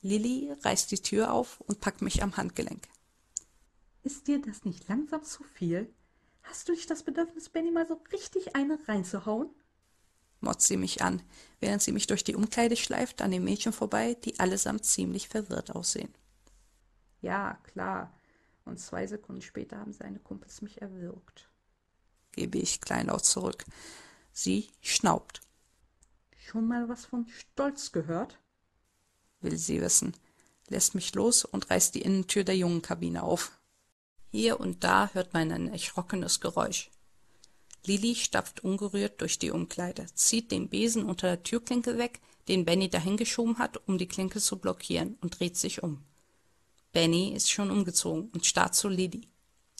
Lilly 0.02 0.52
reißt 0.64 0.92
die 0.92 1.02
Tür 1.02 1.32
auf 1.32 1.62
und 1.62 1.80
packt 1.80 2.02
mich 2.02 2.22
am 2.22 2.36
Handgelenk. 2.36 2.90
Ist 4.04 4.28
dir 4.28 4.42
das 4.42 4.66
nicht 4.66 4.90
langsam 4.90 5.24
zu 5.24 5.44
viel? 5.44 5.94
Hast 6.44 6.68
du 6.68 6.74
nicht 6.74 6.90
das 6.90 7.04
Bedürfnis, 7.04 7.48
Benny 7.48 7.72
mal 7.72 7.88
so 7.88 8.02
richtig 8.12 8.54
eine 8.54 8.80
reinzuhauen? 8.86 9.50
motzt 10.42 10.68
sie 10.68 10.78
mich 10.78 11.02
an, 11.02 11.24
während 11.62 11.82
sie 11.82 11.94
mich 11.94 12.06
durch 12.06 12.26
die 12.26 12.36
Umkleide 12.36 12.76
schleift, 12.76 13.22
an 13.22 13.32
den 13.32 13.46
Mädchen 13.46 13.72
vorbei, 13.72 14.16
die 14.16 14.40
allesamt 14.40 14.84
ziemlich 14.84 15.30
verwirrt 15.30 15.72
aussehen. 15.72 16.14
Ja, 17.22 17.58
klar. 17.64 18.14
Und 18.66 18.78
zwei 18.78 19.08
Sekunden 19.08 19.42
später 19.42 19.78
haben 19.78 19.94
seine 19.94 20.20
Kumpels 20.20 20.62
mich 20.62 20.82
erwürgt. 20.82 21.50
Gebe 22.38 22.60
ich 22.60 22.82
kleinlaut 22.82 23.26
zurück. 23.26 23.66
Sie 24.32 24.70
schnaubt. 24.80 25.42
Schon 26.38 26.68
mal 26.68 26.88
was 26.88 27.06
von 27.06 27.28
Stolz 27.28 27.92
gehört? 27.92 28.38
Will 29.42 29.58
sie 29.58 29.82
wissen, 29.82 30.16
lässt 30.68 30.94
mich 30.94 31.16
los 31.16 31.46
und 31.46 31.72
reißt 31.72 31.96
die 31.96 32.04
Innentür 32.04 32.44
der 32.44 32.56
Jungenkabine 32.56 33.24
auf. 33.24 33.58
Hier 34.30 34.60
und 34.60 34.84
da 34.84 35.10
hört 35.14 35.34
man 35.34 35.52
ein 35.52 35.68
erschrockenes 35.68 36.40
Geräusch. 36.40 36.92
Lilly 37.88 38.14
stapft 38.14 38.64
ungerührt 38.64 39.20
durch 39.22 39.40
die 39.40 39.50
Umkleide, 39.50 40.06
zieht 40.14 40.52
den 40.52 40.70
Besen 40.70 41.06
unter 41.06 41.28
der 41.28 41.42
Türklinke 41.42 41.98
weg, 41.98 42.22
den 42.48 42.66
Benny 42.66 42.88
dahingeschoben 42.88 43.58
hat, 43.58 43.82
um 43.88 43.98
die 43.98 44.08
Klinke 44.08 44.40
zu 44.40 44.60
blockieren, 44.60 45.18
und 45.22 45.40
dreht 45.40 45.58
sich 45.58 45.82
um. 45.82 46.04
Benny 46.92 47.34
ist 47.34 47.50
schon 47.50 47.72
umgezogen 47.72 48.30
und 48.30 48.46
starrt 48.46 48.76
zu 48.76 48.90
Lilly. 48.90 49.28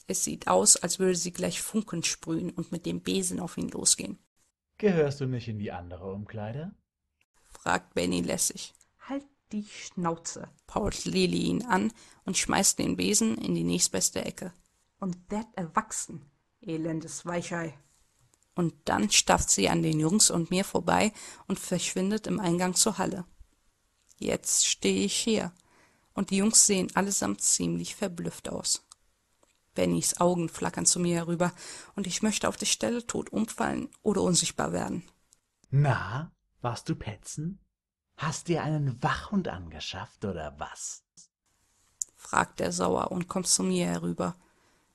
Es 0.08 0.24
sieht 0.24 0.48
aus, 0.48 0.78
als 0.78 1.00
würde 1.00 1.16
sie 1.16 1.34
gleich 1.34 1.62
Funken 1.62 2.02
sprühen 2.02 2.50
und 2.52 2.72
mit 2.72 2.86
dem 2.86 3.02
Besen 3.02 3.40
auf 3.42 3.58
ihn 3.58 3.70
losgehen. 3.70 4.18
Gehörst 4.78 5.20
du 5.20 5.26
nicht 5.26 5.48
in 5.48 5.60
die 5.60 5.72
andere 5.72 6.12
Umkleide? 6.12 6.74
fragt 7.50 7.94
Benny 7.94 8.22
lässig. 8.22 8.74
Halt 9.00 9.26
die 9.52 9.66
Schnauze. 9.66 10.50
Pault 10.66 11.06
Lilly 11.06 11.44
ihn 11.44 11.66
an 11.66 11.92
und 12.26 12.38
schmeißt 12.38 12.80
den 12.80 12.96
Besen 12.96 13.38
in 13.38 13.56
die 13.56 13.64
nächstbeste 13.64 14.24
Ecke. 14.24 14.54
Und 15.00 15.18
werd 15.30 15.48
erwachsen, 15.56 16.26
elendes 16.62 17.26
Weichei. 17.26 17.78
Und 18.56 18.74
dann 18.86 19.12
stafft 19.12 19.50
sie 19.50 19.70
an 19.70 19.84
den 19.84 20.00
Jungs 20.00 20.32
und 20.32 20.50
mir 20.50 20.64
vorbei 20.64 21.12
und 21.48 21.60
verschwindet 21.60 22.26
im 22.28 22.40
Eingang 22.40 22.74
zur 22.74 22.98
Halle. 22.98 23.26
Jetzt 24.18 24.66
stehe 24.66 25.06
ich 25.06 25.16
hier, 25.16 25.52
und 26.14 26.32
die 26.32 26.38
Jungs 26.38 26.66
sehen 26.66 26.90
allesamt 26.96 27.42
ziemlich 27.42 27.96
verblüfft 27.96 28.50
aus. 28.50 28.87
Bennys 29.78 30.20
Augen 30.20 30.50
flackern 30.50 30.88
zu 30.88 31.00
mir 31.00 31.16
herüber, 31.18 31.54
und 31.96 32.08
ich 32.08 32.24
möchte 32.24 32.50
auf 32.50 32.58
der 32.58 32.66
Stelle 32.66 33.06
tot 33.06 33.30
umfallen 33.30 33.90
oder 34.02 34.24
unsichtbar 34.24 34.74
werden. 34.74 35.04
Na, 35.70 36.32
warst 36.62 36.90
du 36.90 36.96
petzen? 36.96 37.60
Hast 38.16 38.48
dir 38.48 38.64
einen 38.64 39.02
Wachhund 39.04 39.48
angeschafft 39.48 40.26
oder 40.26 40.56
was? 40.58 41.04
fragt 42.16 42.60
er 42.60 42.72
sauer 42.72 43.12
und 43.12 43.28
kommt 43.28 43.46
zu 43.46 43.62
mir 43.62 43.86
herüber. 43.86 44.36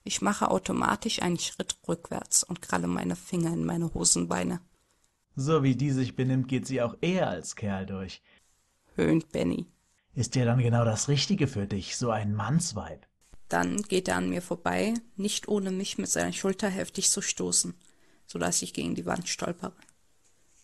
Ich 0.03 0.21
mache 0.21 0.51
automatisch 0.51 1.21
einen 1.21 1.39
Schritt 1.39 1.77
rückwärts 1.87 2.43
und 2.43 2.61
kralle 2.61 2.87
meine 2.87 3.15
Finger 3.15 3.53
in 3.53 3.65
meine 3.65 3.93
Hosenbeine. 3.93 4.59
So 5.37 5.63
wie 5.63 5.77
die 5.77 5.91
sich 5.91 6.17
benimmt, 6.17 6.49
geht 6.49 6.67
sie 6.67 6.81
auch 6.81 6.97
eher 6.99 7.29
als 7.29 7.55
Kerl 7.55 7.85
durch. 7.85 8.21
Höhnt 8.95 9.31
Benny. 9.31 9.65
Ist 10.13 10.35
ja 10.35 10.43
dann 10.43 10.59
genau 10.59 10.83
das 10.83 11.07
Richtige 11.07 11.47
für 11.47 11.67
dich, 11.67 11.95
so 11.95 12.11
ein 12.11 12.35
Mannsweib. 12.35 13.07
Dann 13.49 13.81
geht 13.83 14.07
er 14.07 14.15
an 14.15 14.29
mir 14.29 14.41
vorbei, 14.41 14.93
nicht 15.15 15.47
ohne 15.47 15.71
mich 15.71 15.97
mit 15.97 16.09
seiner 16.09 16.33
Schulter 16.33 16.69
heftig 16.69 17.09
zu 17.09 17.21
stoßen, 17.21 17.73
so 18.25 18.39
dass 18.39 18.61
ich 18.61 18.73
gegen 18.73 18.95
die 18.95 19.05
Wand 19.05 19.27
stolpere. 19.27 19.75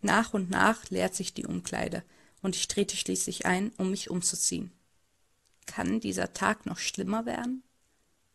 Nach 0.02 0.34
und 0.34 0.50
nach 0.50 0.90
leert 0.90 1.16
sich 1.16 1.34
die 1.34 1.46
Umkleide, 1.46 2.04
und 2.42 2.56
ich 2.56 2.68
trete 2.68 2.96
schließlich 2.96 3.46
ein, 3.46 3.72
um 3.78 3.92
mich 3.92 4.10
umzuziehen. 4.10 4.72
Kann 5.66 6.00
dieser 6.00 6.34
Tag 6.34 6.66
noch 6.66 6.80
schlimmer 6.80 7.26
werden? 7.26 7.64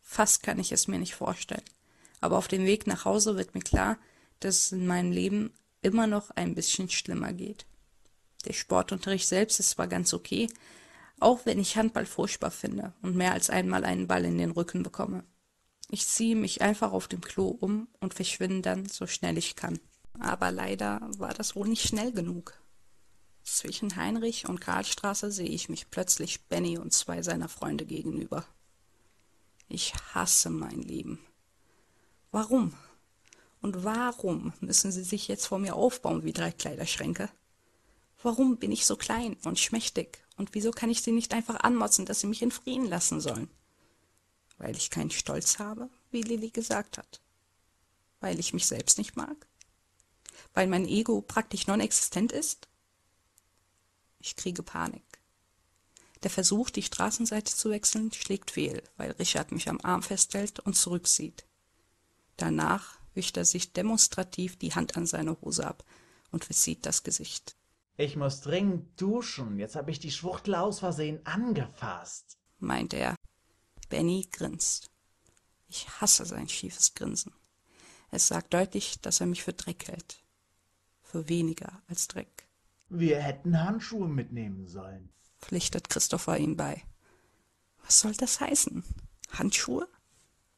Fast 0.01 0.43
kann 0.43 0.59
ich 0.59 0.71
es 0.71 0.87
mir 0.87 0.99
nicht 0.99 1.15
vorstellen. 1.15 1.63
Aber 2.21 2.37
auf 2.37 2.47
dem 2.47 2.65
Weg 2.65 2.87
nach 2.87 3.05
Hause 3.05 3.35
wird 3.35 3.55
mir 3.55 3.61
klar, 3.61 3.97
dass 4.39 4.57
es 4.57 4.71
in 4.71 4.85
meinem 4.85 5.11
Leben 5.11 5.51
immer 5.81 6.07
noch 6.07 6.31
ein 6.31 6.55
bisschen 6.55 6.89
schlimmer 6.89 7.33
geht. 7.33 7.65
Der 8.45 8.53
Sportunterricht 8.53 9.27
selbst 9.27 9.59
ist 9.59 9.71
zwar 9.71 9.87
ganz 9.87 10.13
okay, 10.13 10.47
auch 11.19 11.45
wenn 11.45 11.59
ich 11.59 11.77
Handball 11.77 12.05
furchtbar 12.05 12.51
finde 12.51 12.93
und 13.01 13.15
mehr 13.15 13.33
als 13.33 13.49
einmal 13.49 13.85
einen 13.85 14.07
Ball 14.07 14.25
in 14.25 14.37
den 14.37 14.51
Rücken 14.51 14.83
bekomme. 14.83 15.23
Ich 15.89 16.07
ziehe 16.07 16.35
mich 16.35 16.61
einfach 16.61 16.91
auf 16.91 17.07
dem 17.07 17.21
Klo 17.21 17.47
um 17.47 17.87
und 17.99 18.13
verschwinde 18.13 18.61
dann 18.61 18.87
so 18.87 19.07
schnell 19.07 19.37
ich 19.37 19.55
kann. 19.55 19.79
Aber 20.19 20.51
leider 20.51 21.01
war 21.17 21.33
das 21.33 21.55
wohl 21.55 21.67
nicht 21.67 21.87
schnell 21.87 22.11
genug. 22.11 22.59
Zwischen 23.43 23.95
Heinrich 23.95 24.49
und 24.49 24.59
Karlstraße 24.59 25.31
sehe 25.31 25.47
ich 25.47 25.69
mich 25.69 25.91
plötzlich 25.91 26.45
Benny 26.45 26.77
und 26.79 26.93
zwei 26.93 27.21
seiner 27.21 27.47
Freunde 27.47 27.85
gegenüber. 27.85 28.45
Ich 29.67 29.93
hasse 30.13 30.49
mein 30.49 30.81
Leben. 30.81 31.19
Warum? 32.31 32.73
Und 33.61 33.83
warum 33.83 34.53
müssen 34.59 34.91
sie 34.91 35.03
sich 35.03 35.27
jetzt 35.27 35.45
vor 35.45 35.59
mir 35.59 35.75
aufbauen 35.75 36.23
wie 36.23 36.33
drei 36.33 36.51
Kleiderschränke? 36.51 37.29
Warum 38.21 38.57
bin 38.57 38.71
ich 38.71 38.85
so 38.85 38.95
klein 38.95 39.37
und 39.43 39.59
schmächtig? 39.59 40.24
Und 40.37 40.53
wieso 40.53 40.71
kann 40.71 40.89
ich 40.89 41.01
sie 41.01 41.11
nicht 41.11 41.33
einfach 41.33 41.61
anmotzen, 41.61 42.05
dass 42.05 42.19
sie 42.19 42.27
mich 42.27 42.41
in 42.41 42.51
Frieden 42.51 42.85
lassen 42.85 43.21
sollen? 43.21 43.49
Weil 44.57 44.75
ich 44.75 44.89
keinen 44.89 45.11
Stolz 45.11 45.59
habe, 45.59 45.89
wie 46.11 46.21
Lilly 46.21 46.49
gesagt 46.49 46.97
hat. 46.97 47.21
Weil 48.19 48.39
ich 48.39 48.53
mich 48.53 48.67
selbst 48.67 48.97
nicht 48.97 49.15
mag? 49.15 49.47
Weil 50.53 50.67
mein 50.67 50.87
Ego 50.87 51.21
praktisch 51.21 51.67
non-existent 51.67 52.31
ist? 52.31 52.67
Ich 54.19 54.35
kriege 54.35 54.63
Panik. 54.63 55.03
Der 56.23 56.31
Versuch, 56.31 56.69
die 56.69 56.81
Straßenseite 56.81 57.55
zu 57.55 57.69
wechseln, 57.69 58.11
schlägt 58.11 58.51
fehl, 58.51 58.81
weil 58.97 59.11
Richard 59.11 59.51
mich 59.51 59.69
am 59.69 59.79
Arm 59.81 60.01
festhält 60.01 60.59
und 60.59 60.75
zurückzieht. 60.75 61.45
Danach 62.37 62.97
wischt 63.13 63.37
er 63.37 63.45
sich 63.45 63.73
demonstrativ 63.73 64.57
die 64.57 64.73
Hand 64.73 64.97
an 64.97 65.05
seine 65.05 65.39
Hose 65.41 65.67
ab 65.67 65.85
und 66.31 66.45
verzieht 66.45 66.85
das 66.85 67.03
Gesicht. 67.03 67.55
Ich 67.97 68.15
muss 68.15 68.41
dringend 68.41 68.99
duschen. 68.99 69.57
Jetzt 69.57 69.75
habe 69.75 69.91
ich 69.91 69.99
die 69.99 70.11
Schwuchtel 70.11 70.55
aus 70.55 70.79
Versehen 70.79 71.25
angefasst. 71.25 72.37
meint 72.59 72.93
er. 72.93 73.15
Benny 73.89 74.27
grinst. 74.31 74.89
Ich 75.67 75.87
hasse 76.01 76.25
sein 76.25 76.49
schiefes 76.49 76.93
Grinsen. 76.93 77.33
Es 78.11 78.27
sagt 78.27 78.53
deutlich, 78.53 78.99
dass 79.01 79.19
er 79.19 79.27
mich 79.27 79.43
für 79.43 79.53
Dreck 79.53 79.87
hält. 79.87 80.23
Für 81.01 81.29
weniger 81.29 81.81
als 81.87 82.07
Dreck, 82.07 82.47
Wir 82.89 83.19
hätten 83.21 83.63
Handschuhe 83.63 84.07
mitnehmen 84.07 84.67
sollen. 84.67 85.09
pflichtet 85.39 85.89
Christopher 85.89 86.37
ihm 86.37 86.55
bei. 86.57 86.83
Was 87.83 87.99
soll 87.99 88.13
das 88.13 88.39
heißen? 88.39 88.83
Handschuhe? 89.31 89.87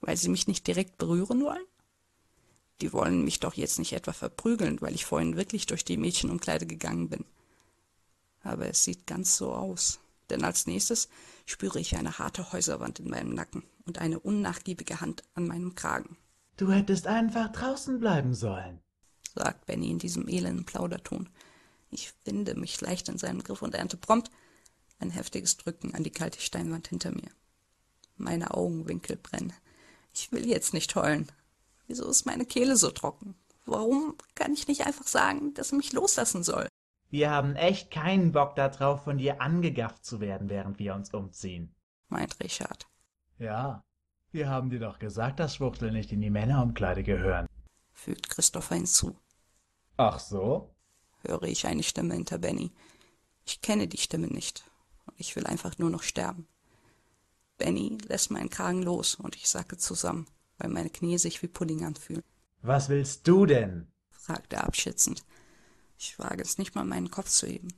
Weil 0.01 0.17
sie 0.17 0.29
mich 0.29 0.48
nicht 0.48 0.65
direkt 0.67 0.98
berühren 0.98 1.41
wollen? 1.44 1.65
Die 2.81 2.93
wollen 2.93 3.24
mich 3.24 3.39
doch 3.39 3.55
jetzt 3.55 3.79
nicht 3.79 3.93
etwa 3.93 4.13
verprügeln, 4.13 4.79
weil 4.81 4.93
ich 4.93 5.05
vorhin 5.05 5.36
wirklich 5.36 5.65
durch 5.65 5.84
die 5.84 5.98
Mädchenumkleide 5.98 6.65
gegangen 6.67 7.10
bin. 7.10 7.25
Aber 8.43 8.67
es 8.67 8.84
sieht 8.84 9.07
ganz 9.07 9.36
so 9.38 9.53
aus. 9.53 10.00
Denn 10.29 10.43
als 10.43 10.67
nächstes 10.67 11.10
spüre 11.46 11.79
ich 11.79 11.96
eine 11.96 12.19
harte 12.19 12.51
Häuserwand 12.51 13.00
in 13.00 13.10
meinem 13.10 13.34
Nacken 13.34 13.63
und 13.86 14.00
eine 14.00 14.19
unnachgiebige 14.19 15.00
Hand 15.01 15.24
an 15.34 15.48
meinem 15.48 15.74
Kragen, 15.75 16.17
Du 16.57 16.72
hättest 16.72 17.05
einfach 17.05 17.51
draußen 17.51 18.00
bleiben 18.00 18.34
sollen. 18.34 18.79
sagt 19.36 19.67
Benny 19.67 19.91
in 19.91 20.00
diesem 20.00 20.27
elenden 20.27 20.65
Plauderton. 20.65 21.29
Ich 21.91 22.13
winde 22.25 22.55
mich 22.55 22.81
leicht 22.81 23.07
in 23.10 23.19
seinem 23.19 23.43
Griff 23.43 23.62
und 23.62 23.75
ernte 23.75 23.96
prompt 23.96 24.31
ein 25.00 25.12
heftiges 25.12 25.57
Drücken 25.57 25.93
an 25.93 26.03
die 26.03 26.10
kalte 26.10 26.41
Steinwand 26.41 26.88
hinter 26.88 27.12
mir. 27.12 27.29
Meine 28.15 28.55
Augenwinkel 28.55 29.15
brennen. 29.17 29.53
Ich 30.12 30.31
will 30.31 30.48
jetzt 30.48 30.74
nicht 30.74 30.96
heulen. 30.96 31.31
Wieso 31.88 32.10
ist 32.10 32.25
meine 32.25 32.46
Kehle 32.46 32.75
so 32.77 32.91
trocken? 32.91 33.36
Warum 33.65 34.15
kann 34.36 34.53
ich 34.53 34.67
nicht 34.67 34.86
einfach 34.86 35.08
sagen, 35.08 35.53
dass 35.53 35.72
er 35.72 35.77
mich 35.77 35.94
loslassen 35.94 36.44
soll? 36.44 36.67
Wir 37.10 37.32
haben 37.32 37.56
echt 37.56 37.91
keinen 37.91 38.32
Bock 38.34 38.56
darauf, 38.56 39.03
von 39.06 39.17
dir 39.17 39.41
angegafft 39.41 40.06
zu 40.06 40.20
werden, 40.20 40.50
während 40.50 40.79
wir 40.79 40.94
uns 40.94 41.13
umziehen. 41.13 41.74
meint 42.10 42.39
Richard. 42.41 42.88
Ja, 43.39 43.84
wir 44.32 44.50
haben 44.50 44.70
dir 44.70 44.79
doch 44.79 45.00
gesagt, 45.00 45.39
dass 45.39 45.56
Schwuchtel 45.56 45.91
nicht 45.91 46.12
in 46.12 46.22
die 46.22 46.29
Männerumkleide 46.29 47.03
gehören. 47.03 47.48
fügt 47.94 48.29
Christopher 48.29 48.75
hinzu. 48.75 49.15
Ach 49.96 50.20
so? 50.20 50.75
Höre 51.22 51.44
ich 51.44 51.65
eine 51.65 51.84
Stimme 51.84 52.13
hinter 52.13 52.38
Benny. 52.38 52.72
Ich 53.46 53.62
kenne 53.62 53.88
die 53.88 53.98
Stimme 53.98 54.27
nicht. 54.27 54.63
Und 55.06 55.20
ich 55.20 55.36
will 55.36 55.46
einfach 55.48 55.77
nur 55.77 55.89
noch 55.89 56.03
sterben. 56.03 56.48
Benny 57.58 57.98
lässt 58.08 58.29
meinen 58.32 58.50
Kragen 58.50 58.84
los 58.84 59.15
und 59.15 59.36
ich 59.36 59.48
sacke 59.50 59.77
zusammen, 59.77 60.27
weil 60.58 60.70
meine 60.70 60.90
Knie 60.90 61.18
sich 61.18 61.42
wie 61.42 61.48
Pudding 61.48 61.84
anfühlen. 61.86 62.24
Was 62.62 62.90
willst 62.90 63.28
du 63.28 63.46
denn? 63.46 63.88
fragt 64.12 64.54
er 64.54 64.66
abschätzend. 64.66 65.24
Ich 65.98 66.18
wage 66.20 66.42
es 66.44 66.58
nicht 66.58 66.76
mal, 66.76 66.84
meinen 66.84 67.10
Kopf 67.12 67.30
zu 67.30 67.48
heben, 67.48 67.70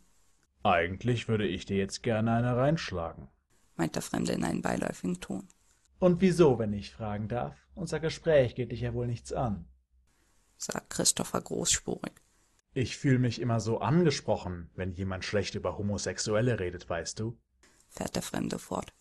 Eigentlich 0.63 1.27
würde 1.29 1.47
ich 1.47 1.65
dir 1.65 1.77
jetzt 1.77 2.03
gerne 2.03 2.33
eine 2.33 2.57
reinschlagen. 2.57 3.29
meint 3.77 3.95
der 3.95 4.01
Fremde 4.01 4.33
in 4.33 4.43
einem 4.43 4.61
beiläufigen 4.61 5.21
Ton. 5.21 5.47
Und 5.99 6.19
wieso, 6.21 6.59
wenn 6.59 6.73
ich 6.73 6.91
fragen 6.91 7.27
darf? 7.29 7.55
Unser 7.75 7.99
Gespräch 8.01 8.55
geht 8.55 8.71
dich 8.73 8.81
ja 8.81 8.93
wohl 8.93 9.07
nichts 9.07 9.31
an. 9.31 9.67
sagt 10.57 10.89
Christopher 10.89 11.41
großspurig. 11.41 12.11
Ich 12.73 12.97
fühle 12.97 13.19
mich 13.19 13.39
immer 13.39 13.59
so 13.61 13.79
angesprochen, 13.79 14.69
wenn 14.75 14.91
jemand 14.91 15.23
schlecht 15.23 15.55
über 15.55 15.77
Homosexuelle 15.77 16.59
redet, 16.59 16.89
weißt 16.89 17.19
du? 17.19 17.37
fährt 17.87 18.15
der 18.15 18.21
Fremde 18.21 18.59
fort. 18.59 18.93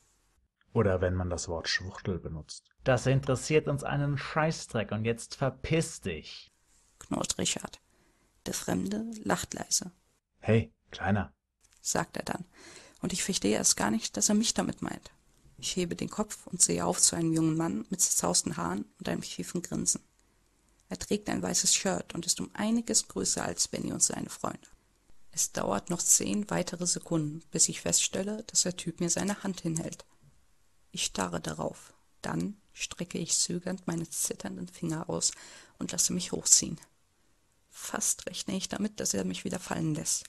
Oder 0.73 1.01
wenn 1.01 1.15
man 1.15 1.31
das 1.31 1.49
Wort 1.49 1.69
Schwuchtel 1.69 2.19
benutzt. 2.19 2.65
Das 2.85 3.07
interessiert 3.07 3.69
uns 3.69 3.85
einen 3.85 4.19
Scheißdreck 4.19 4.93
und 4.93 5.05
jetzt 5.05 5.35
verpiss 5.35 6.01
dich. 6.01 6.53
knurrt 6.99 7.39
Richard. 7.39 7.81
Der 8.47 8.55
Fremde 8.55 9.05
lacht 9.25 9.55
leise, 9.55 9.93
Hey, 10.41 10.73
Kleiner. 10.91 11.33
sagt 11.81 12.17
er 12.17 12.23
dann, 12.23 12.45
und 13.03 13.13
ich 13.13 13.23
verstehe 13.23 13.57
erst 13.57 13.77
gar 13.77 13.91
nicht, 13.91 14.17
dass 14.17 14.29
er 14.29 14.35
mich 14.35 14.55
damit 14.55 14.83
meint. 14.83 15.11
Ich 15.59 15.75
hebe 15.77 15.97
den 15.97 16.09
Kopf 16.09 16.47
und 16.47 16.63
sehe 16.63 16.85
auf 16.85 17.01
zu 17.01 17.17
einem 17.17 17.33
jungen 17.33 17.57
Mann 17.57 17.85
mit 17.91 18.01
zerzausten 18.01 18.57
Haaren 18.57 18.85
und 18.99 19.09
einem 19.09 19.23
schiefen 19.23 19.61
Grinsen. 19.63 20.03
Er 20.89 20.99
trägt 20.99 21.29
ein 21.29 21.43
weißes 21.43 21.75
Shirt 21.75 22.15
und 22.15 22.25
ist 22.25 22.41
um 22.41 22.51
einiges 22.55 23.09
größer 23.09 23.45
als 23.45 23.69
Benny 23.69 23.93
und 23.93 24.03
seine 24.03 24.31
Freunde. 24.31 24.67
Es 25.33 25.53
dauert 25.53 25.91
noch 25.91 26.01
zehn 26.01 26.49
weitere 26.51 26.87
Sekunden, 26.87 27.43
bis 27.51 27.69
ich 27.69 27.81
feststelle, 27.83 28.45
dass 28.45 28.63
der 28.63 28.77
Typ 28.77 29.01
mir 29.01 29.11
seine 29.11 29.43
Hand 29.43 29.61
hinhält. 29.61 30.07
Ich 30.91 31.05
starre 31.05 31.41
darauf. 31.41 31.95
Dann 32.23 32.57
strecke 32.73 33.19
ich 33.19 33.37
zögernd 33.37 33.87
meine 33.87 34.09
zitternden 34.09 34.69
Finger 34.69 35.09
aus 35.09 35.33
und 35.79 35.93
lasse 35.93 36.13
mich 36.13 36.33
hochziehen. 36.33 36.81
Fast 37.71 38.27
rechne 38.27 38.57
ich 38.57 38.69
damit, 38.69 39.01
dass 39.01 39.15
er 39.15 39.25
mich 39.25 39.45
wieder 39.45 39.59
fallen 39.59 39.95
lässt. 39.95 40.25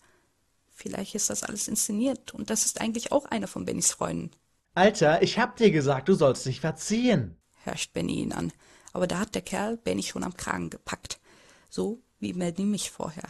Vielleicht 0.69 1.15
ist 1.15 1.29
das 1.29 1.43
alles 1.43 1.67
inszeniert 1.67 2.33
und 2.33 2.49
das 2.49 2.65
ist 2.65 2.79
eigentlich 2.79 3.11
auch 3.11 3.25
einer 3.25 3.47
von 3.47 3.65
Bennys 3.65 3.91
Freunden, 3.91 4.31
Alter, 4.75 5.21
ich 5.21 5.37
hab 5.37 5.57
dir 5.57 5.71
gesagt, 5.71 6.07
du 6.07 6.13
sollst 6.13 6.45
dich 6.45 6.61
verziehen. 6.61 7.35
herrscht 7.51 7.91
Benny 7.91 8.21
ihn 8.21 8.31
an. 8.31 8.53
Aber 8.93 9.07
da 9.07 9.19
hat 9.19 9.35
der 9.35 9.41
Kerl 9.41 9.77
Benny 9.77 10.03
schon 10.03 10.23
am 10.23 10.37
Kragen 10.37 10.69
gepackt. 10.69 11.19
So 11.69 12.01
wie 12.19 12.31
Benny 12.31 12.65
mich 12.65 12.89
vorher. 12.89 13.29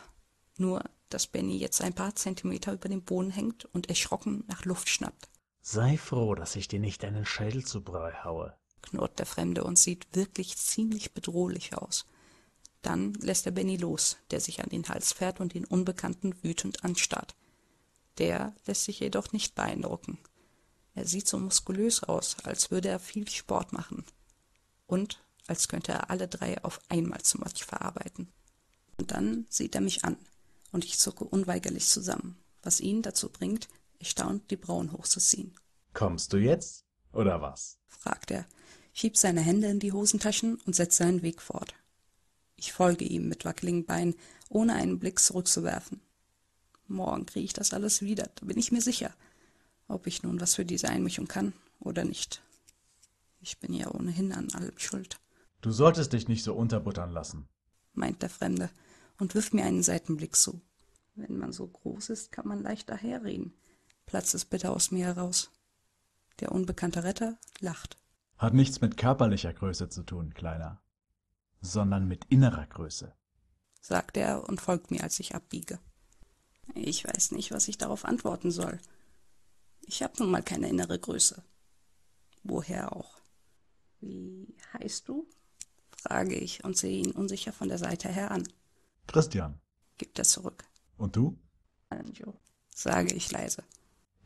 Nur, 0.57 0.83
dass 1.09 1.25
Benny 1.27 1.57
jetzt 1.57 1.81
ein 1.81 1.93
paar 1.93 2.15
Zentimeter 2.15 2.73
über 2.73 2.87
dem 2.87 3.03
Boden 3.03 3.31
hängt 3.31 3.65
und 3.73 3.89
erschrocken 3.89 4.43
nach 4.47 4.65
Luft 4.65 4.89
schnappt. 4.89 5.29
Sei 5.61 5.97
froh, 5.97 6.35
dass 6.35 6.55
ich 6.55 6.67
dir 6.67 6.79
nicht 6.79 7.03
deinen 7.03 7.25
Schädel 7.25 7.65
zu 7.65 7.81
Brei 7.81 8.13
haue. 8.23 8.55
knurrt 8.81 9.19
der 9.19 9.25
Fremde 9.25 9.63
und 9.63 9.77
sieht 9.77 10.07
wirklich 10.15 10.57
ziemlich 10.57 11.13
bedrohlich 11.13 11.75
aus. 11.77 12.05
Dann 12.81 13.13
lässt 13.15 13.45
er 13.45 13.51
Benny 13.51 13.75
los, 13.75 14.17
der 14.31 14.39
sich 14.39 14.63
an 14.63 14.69
den 14.69 14.87
Hals 14.87 15.11
fährt 15.11 15.41
und 15.41 15.53
den 15.53 15.65
Unbekannten 15.65 16.41
wütend 16.43 16.85
anstarrt. 16.85 17.35
Der 18.17 18.55
lässt 18.65 18.85
sich 18.85 19.01
jedoch 19.01 19.33
nicht 19.33 19.55
beeindrucken. 19.55 20.17
Er 20.95 21.05
sieht 21.05 21.27
so 21.27 21.37
muskulös 21.37 22.03
aus, 22.03 22.37
als 22.43 22.71
würde 22.71 22.89
er 22.89 22.99
viel 22.99 23.27
Sport 23.29 23.73
machen. 23.73 24.05
Und 24.87 25.21
als 25.47 25.67
könnte 25.67 25.91
er 25.91 26.09
alle 26.09 26.27
drei 26.27 26.63
auf 26.63 26.79
einmal 26.89 27.21
zum 27.21 27.41
Matsch 27.41 27.63
verarbeiten. 27.63 28.29
Und 28.97 29.11
dann 29.11 29.45
sieht 29.49 29.75
er 29.75 29.81
mich 29.81 30.05
an, 30.05 30.17
und 30.71 30.85
ich 30.85 30.99
zucke 30.99 31.23
unweigerlich 31.23 31.87
zusammen, 31.87 32.37
was 32.61 32.79
ihn 32.79 33.01
dazu 33.01 33.29
bringt, 33.29 33.67
erstaunt 33.99 34.49
die 34.51 34.57
Brauen 34.57 34.91
hochzuziehen. 34.91 35.53
Kommst 35.93 36.33
du 36.33 36.37
jetzt? 36.37 36.85
Oder 37.13 37.41
was? 37.41 37.79
fragt 37.87 38.31
er, 38.31 38.45
schiebt 38.93 39.17
seine 39.17 39.41
Hände 39.41 39.67
in 39.67 39.79
die 39.79 39.91
Hosentaschen 39.91 40.55
und 40.65 40.75
setzt 40.75 40.97
seinen 40.97 41.21
Weg 41.21 41.41
fort. 41.41 41.73
Ich 42.55 42.71
folge 42.73 43.05
ihm 43.05 43.27
mit 43.27 43.45
wackeligen 43.45 43.85
Beinen, 43.85 44.15
ohne 44.49 44.73
einen 44.75 44.99
Blick 44.99 45.19
zurückzuwerfen. 45.19 46.01
Morgen 46.87 47.25
kriege 47.25 47.45
ich 47.45 47.53
das 47.53 47.73
alles 47.73 48.01
wieder, 48.01 48.29
da 48.35 48.45
bin 48.45 48.57
ich 48.57 48.71
mir 48.71 48.81
sicher, 48.81 49.13
ob 49.87 50.07
ich 50.07 50.23
nun 50.23 50.39
was 50.41 50.55
für 50.55 50.65
diese 50.65 50.89
Einmischung 50.89 51.27
kann 51.27 51.53
oder 51.79 52.03
nicht. 52.05 52.41
Ich 53.41 53.59
bin 53.59 53.73
ja 53.73 53.89
ohnehin 53.93 54.31
an 54.33 54.51
allem 54.53 54.77
schuld, 54.77 55.19
Du 55.61 55.71
solltest 55.71 56.13
dich 56.13 56.29
nicht 56.29 56.43
so 56.45 56.53
unterbuttern 56.53 57.11
lassen. 57.11 57.45
meint 57.93 58.21
der 58.21 58.29
Fremde 58.29 58.69
und 59.17 59.35
wirft 59.35 59.53
mir 59.53 59.65
einen 59.65 59.83
Seitenblick 59.83 60.37
zu. 60.37 60.61
Wenn 61.15 61.37
man 61.37 61.51
so 61.51 61.67
groß 61.67 62.11
ist, 62.11 62.31
kann 62.31 62.47
man 62.47 62.63
leicht 62.63 62.87
daherreden, 62.89 63.53
platzt 64.09 64.33
es 64.33 64.43
bitter 64.43 64.71
aus 64.71 64.89
mir 64.89 65.05
heraus. 65.05 65.51
Der 66.39 66.51
unbekannte 66.51 67.03
Retter 67.03 67.37
lacht. 67.59 67.99
Hat 68.39 68.55
nichts 68.55 68.81
mit 68.81 68.97
körperlicher 68.97 69.53
Größe 69.53 69.87
zu 69.89 70.01
tun, 70.01 70.33
Kleiner, 70.33 70.81
sondern 71.61 72.07
mit 72.07 72.25
innerer 72.25 72.65
Größe. 72.65 73.13
sagt 73.81 74.17
er 74.17 74.49
und 74.49 74.61
folgt 74.61 74.89
mir, 74.89 75.03
als 75.03 75.19
ich 75.19 75.35
abbiege. 75.35 75.77
Ich 76.73 77.05
weiß 77.05 77.33
nicht, 77.33 77.51
was 77.51 77.67
ich 77.67 77.77
darauf 77.77 78.03
antworten 78.03 78.49
soll. 78.49 78.79
Ich 79.81 80.01
habe 80.01 80.13
nun 80.17 80.31
mal 80.31 80.41
keine 80.41 80.69
innere 80.69 80.97
Größe. 80.97 81.43
Woher 82.43 82.95
auch? 82.95 83.21
Wie 83.99 84.57
heißt 84.73 85.07
du? 85.07 85.27
frage 85.91 86.35
ich 86.35 86.63
und 86.63 86.77
sehe 86.77 86.97
ihn 87.03 87.11
unsicher 87.11 87.53
von 87.53 87.67
der 87.69 87.77
Seite 87.77 88.09
her 88.09 88.31
an. 88.31 88.47
Christian. 89.05 89.59
Gibt 89.99 90.17
er 90.17 90.25
zurück. 90.25 90.63
Und 90.97 91.15
du? 91.15 91.37
Anjo, 91.89 92.39
sage 92.73 93.13
ich 93.13 93.31
leise, 93.31 93.63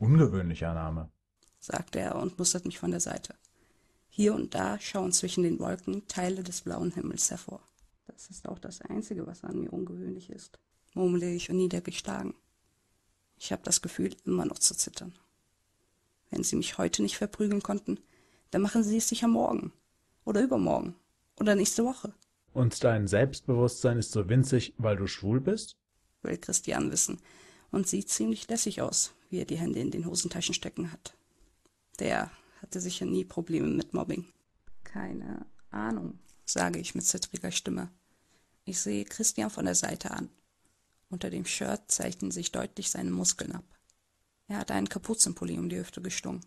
Ungewöhnlicher 0.03 0.73
Name. 0.73 1.09
sagt 1.59 1.95
er 1.95 2.15
und 2.15 2.37
mustert 2.37 2.65
mich 2.65 2.77
von 2.77 2.91
der 2.91 2.99
Seite. 2.99 3.35
Hier 4.09 4.35
und 4.35 4.53
da 4.53 4.77
schauen 4.77 5.13
zwischen 5.13 5.43
den 5.43 5.59
Wolken 5.59 6.05
Teile 6.09 6.43
des 6.43 6.63
blauen 6.63 6.91
Himmels 6.91 7.31
hervor. 7.31 7.61
Das 8.07 8.29
ist 8.29 8.49
auch 8.49 8.59
das 8.59 8.81
Einzige, 8.81 9.25
was 9.25 9.45
an 9.45 9.61
mir 9.61 9.71
ungewöhnlich 9.71 10.29
ist, 10.29 10.59
murmle 10.93 11.33
ich 11.33 11.49
und 11.49 11.55
niedergeschlagen. 11.55 12.33
Ich 13.37 13.53
habe 13.53 13.63
das 13.63 13.81
Gefühl, 13.81 14.13
immer 14.25 14.45
noch 14.45 14.59
zu 14.59 14.75
zittern. 14.75 15.17
Wenn 16.31 16.43
Sie 16.43 16.57
mich 16.57 16.77
heute 16.77 17.01
nicht 17.01 17.17
verprügeln 17.17 17.63
konnten, 17.63 17.97
dann 18.51 18.61
machen 18.61 18.83
Sie 18.83 18.97
es 18.97 19.07
sicher 19.07 19.29
morgen 19.29 19.71
oder 20.25 20.43
übermorgen 20.43 20.95
oder 21.39 21.55
nächste 21.55 21.85
Woche, 21.85 22.13
Und 22.51 22.83
dein 22.83 23.07
Selbstbewusstsein 23.07 23.97
ist 23.99 24.11
so 24.11 24.27
winzig, 24.27 24.73
weil 24.77 24.97
du 24.97 25.07
schwul 25.07 25.39
bist? 25.39 25.77
will 26.23 26.37
Christian 26.37 26.91
wissen 26.91 27.19
und 27.71 27.87
sieht 27.87 28.09
ziemlich 28.09 28.49
lässig 28.49 28.81
aus, 28.81 29.13
wie 29.33 29.39
er 29.39 29.45
die 29.45 29.57
Hände 29.57 29.79
in 29.79 29.89
den 29.89 30.05
Hosentaschen 30.05 30.53
stecken 30.53 30.91
hat. 30.91 31.17
Der 31.97 32.29
hatte 32.61 32.79
sicher 32.79 33.07
nie 33.07 33.25
Probleme 33.25 33.67
mit 33.67 33.91
Mobbing. 33.91 34.27
Keine 34.83 35.47
Ahnung, 35.71 36.19
sage 36.45 36.77
ich 36.77 36.93
mit 36.93 37.03
zittriger 37.03 37.49
Stimme. 37.49 37.89
Ich 38.63 38.79
sehe 38.79 39.05
Christian 39.05 39.49
von 39.49 39.65
der 39.65 39.73
Seite 39.73 40.11
an. 40.11 40.29
Unter 41.09 41.31
dem 41.31 41.45
Shirt 41.45 41.81
zeichnen 41.87 42.29
sich 42.29 42.51
deutlich 42.51 42.91
seine 42.91 43.09
Muskeln 43.09 43.53
ab. 43.53 43.65
Er 44.47 44.59
hat 44.59 44.69
einen 44.69 44.87
Kapuzenpulli 44.87 45.57
um 45.57 45.67
die 45.67 45.79
Hüfte 45.79 46.03
gestungen. 46.03 46.45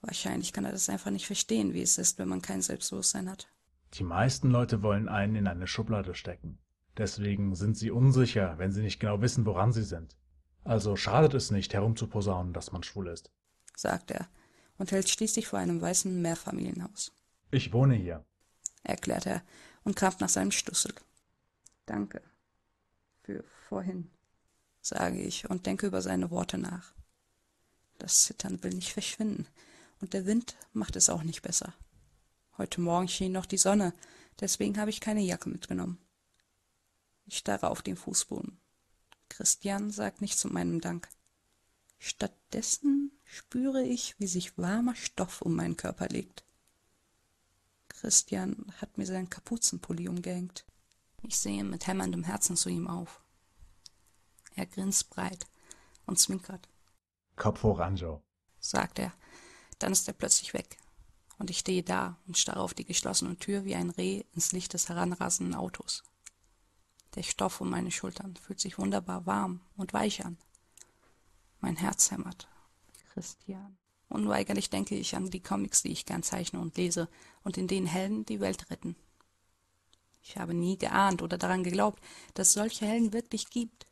Wahrscheinlich 0.00 0.54
kann 0.54 0.64
er 0.64 0.72
das 0.72 0.88
einfach 0.88 1.10
nicht 1.10 1.26
verstehen, 1.26 1.74
wie 1.74 1.82
es 1.82 1.98
ist, 1.98 2.18
wenn 2.18 2.28
man 2.28 2.40
kein 2.40 2.62
Selbstbewusstsein 2.62 3.28
hat. 3.28 3.48
Die 3.94 4.04
meisten 4.04 4.50
Leute 4.50 4.82
wollen 4.82 5.10
einen 5.10 5.36
in 5.36 5.46
eine 5.46 5.66
Schublade 5.66 6.14
stecken. 6.14 6.58
Deswegen 6.96 7.54
sind 7.54 7.76
sie 7.76 7.90
unsicher, 7.90 8.54
wenn 8.56 8.72
sie 8.72 8.80
nicht 8.80 8.98
genau 8.98 9.20
wissen, 9.20 9.44
woran 9.44 9.72
sie 9.72 9.84
sind. 9.84 10.16
Also 10.64 10.96
schadet 10.96 11.34
es 11.34 11.50
nicht, 11.50 11.72
herumzuposaunen, 11.72 12.52
dass 12.52 12.72
man 12.72 12.82
schwul 12.82 13.08
ist. 13.08 13.30
sagt 13.76 14.10
er 14.10 14.28
und 14.78 14.92
hält 14.92 15.08
schließlich 15.08 15.46
vor 15.48 15.58
einem 15.58 15.80
weißen 15.80 16.22
Mehrfamilienhaus. 16.22 17.12
Ich 17.50 17.72
wohne 17.72 17.94
hier. 17.94 18.24
erklärt 18.82 19.26
er 19.26 19.42
und 19.84 19.96
kramt 19.96 20.20
nach 20.20 20.28
seinem 20.28 20.52
Schlüssel. 20.52 20.94
Danke. 21.86 22.22
Für 23.22 23.42
vorhin, 23.68 24.10
sage 24.80 25.20
ich 25.20 25.48
und 25.50 25.66
denke 25.66 25.86
über 25.86 26.02
seine 26.02 26.30
Worte 26.30 26.58
nach. 26.58 26.94
Das 27.98 28.22
Zittern 28.22 28.62
will 28.62 28.74
nicht 28.74 28.92
verschwinden, 28.92 29.46
und 30.00 30.12
der 30.12 30.26
Wind 30.26 30.56
macht 30.72 30.94
es 30.96 31.08
auch 31.08 31.24
nicht 31.24 31.42
besser. 31.42 31.74
Heute 32.56 32.80
Morgen 32.80 33.08
schien 33.08 33.32
noch 33.32 33.46
die 33.46 33.58
Sonne, 33.58 33.92
deswegen 34.40 34.78
habe 34.78 34.90
ich 34.90 35.00
keine 35.00 35.22
Jacke 35.22 35.48
mitgenommen. 35.48 35.98
Ich 37.26 37.38
starre 37.38 37.70
auf 37.70 37.82
den 37.82 37.96
Fußboden. 37.96 38.60
Christian 39.28 39.90
sagt 39.90 40.20
nichts 40.20 40.40
zu 40.40 40.48
meinem 40.48 40.80
Dank. 40.80 41.08
Stattdessen 41.98 43.12
spüre 43.24 43.82
ich, 43.82 44.18
wie 44.18 44.26
sich 44.26 44.56
warmer 44.56 44.94
Stoff 44.94 45.42
um 45.42 45.54
meinen 45.54 45.76
Körper 45.76 46.08
legt. 46.08 46.44
Christian 47.88 48.72
hat 48.80 48.96
mir 48.96 49.06
seinen 49.06 49.28
Kapuzenpulli 49.28 50.08
umgehängt. 50.08 50.64
Ich 51.22 51.36
sehe 51.36 51.64
mit 51.64 51.86
hämmerndem 51.86 52.24
Herzen 52.24 52.56
zu 52.56 52.68
ihm 52.68 52.86
auf. 52.86 53.20
Er 54.54 54.66
grinst 54.66 55.10
breit 55.10 55.46
und 56.06 56.18
zwinkert. 56.18 56.68
Kopf 57.36 57.62
hoch, 57.62 57.80
Anjo, 57.80 58.22
sagt 58.60 58.98
er. 58.98 59.12
Dann 59.78 59.92
ist 59.92 60.08
er 60.08 60.14
plötzlich 60.14 60.54
weg. 60.54 60.78
Und 61.38 61.50
ich 61.50 61.58
stehe 61.58 61.82
da 61.82 62.18
und 62.26 62.36
starre 62.36 62.60
auf 62.60 62.74
die 62.74 62.84
geschlossene 62.84 63.36
Tür 63.36 63.64
wie 63.64 63.76
ein 63.76 63.90
Reh 63.90 64.24
ins 64.34 64.52
Licht 64.52 64.74
des 64.74 64.88
heranrasenden 64.88 65.54
Autos. 65.54 66.02
Der 67.18 67.24
Stoff 67.24 67.60
um 67.60 67.68
meine 67.68 67.90
Schultern 67.90 68.36
fühlt 68.36 68.60
sich 68.60 68.78
wunderbar 68.78 69.26
warm 69.26 69.60
und 69.76 69.92
weich 69.92 70.24
an. 70.24 70.38
Mein 71.58 71.74
Herz 71.74 72.12
hämmert. 72.12 72.46
Christian. 73.12 73.76
Unweigerlich 74.08 74.70
denke 74.70 74.94
ich 74.94 75.16
an 75.16 75.28
die 75.28 75.42
Comics, 75.42 75.82
die 75.82 75.90
ich 75.90 76.06
gern 76.06 76.22
zeichne 76.22 76.60
und 76.60 76.76
lese 76.76 77.08
und 77.42 77.58
in 77.58 77.66
denen 77.66 77.88
Helden 77.88 78.24
die 78.24 78.38
Welt 78.38 78.70
retten. 78.70 78.94
Ich 80.22 80.36
habe 80.36 80.54
nie 80.54 80.78
geahnt 80.78 81.20
oder 81.20 81.38
daran 81.38 81.64
geglaubt, 81.64 82.00
dass 82.34 82.50
es 82.50 82.52
solche 82.52 82.86
Helden 82.86 83.12
wirklich 83.12 83.50
gibt. 83.50 83.88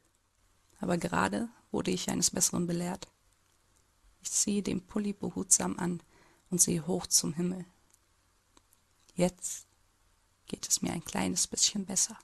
Aber 0.78 0.96
gerade 0.96 1.48
wurde 1.72 1.90
ich 1.90 2.08
eines 2.08 2.30
Besseren 2.30 2.68
belehrt. 2.68 3.08
Ich 4.20 4.30
ziehe 4.30 4.62
den 4.62 4.86
Pulli 4.86 5.12
behutsam 5.12 5.80
an 5.80 6.00
und 6.48 6.60
sehe 6.60 6.86
hoch 6.86 7.08
zum 7.08 7.32
Himmel. 7.32 7.64
Jetzt 9.16 9.66
geht 10.46 10.68
es 10.68 10.80
mir 10.80 10.92
ein 10.92 11.04
kleines 11.04 11.48
bisschen 11.48 11.86
besser. 11.86 12.16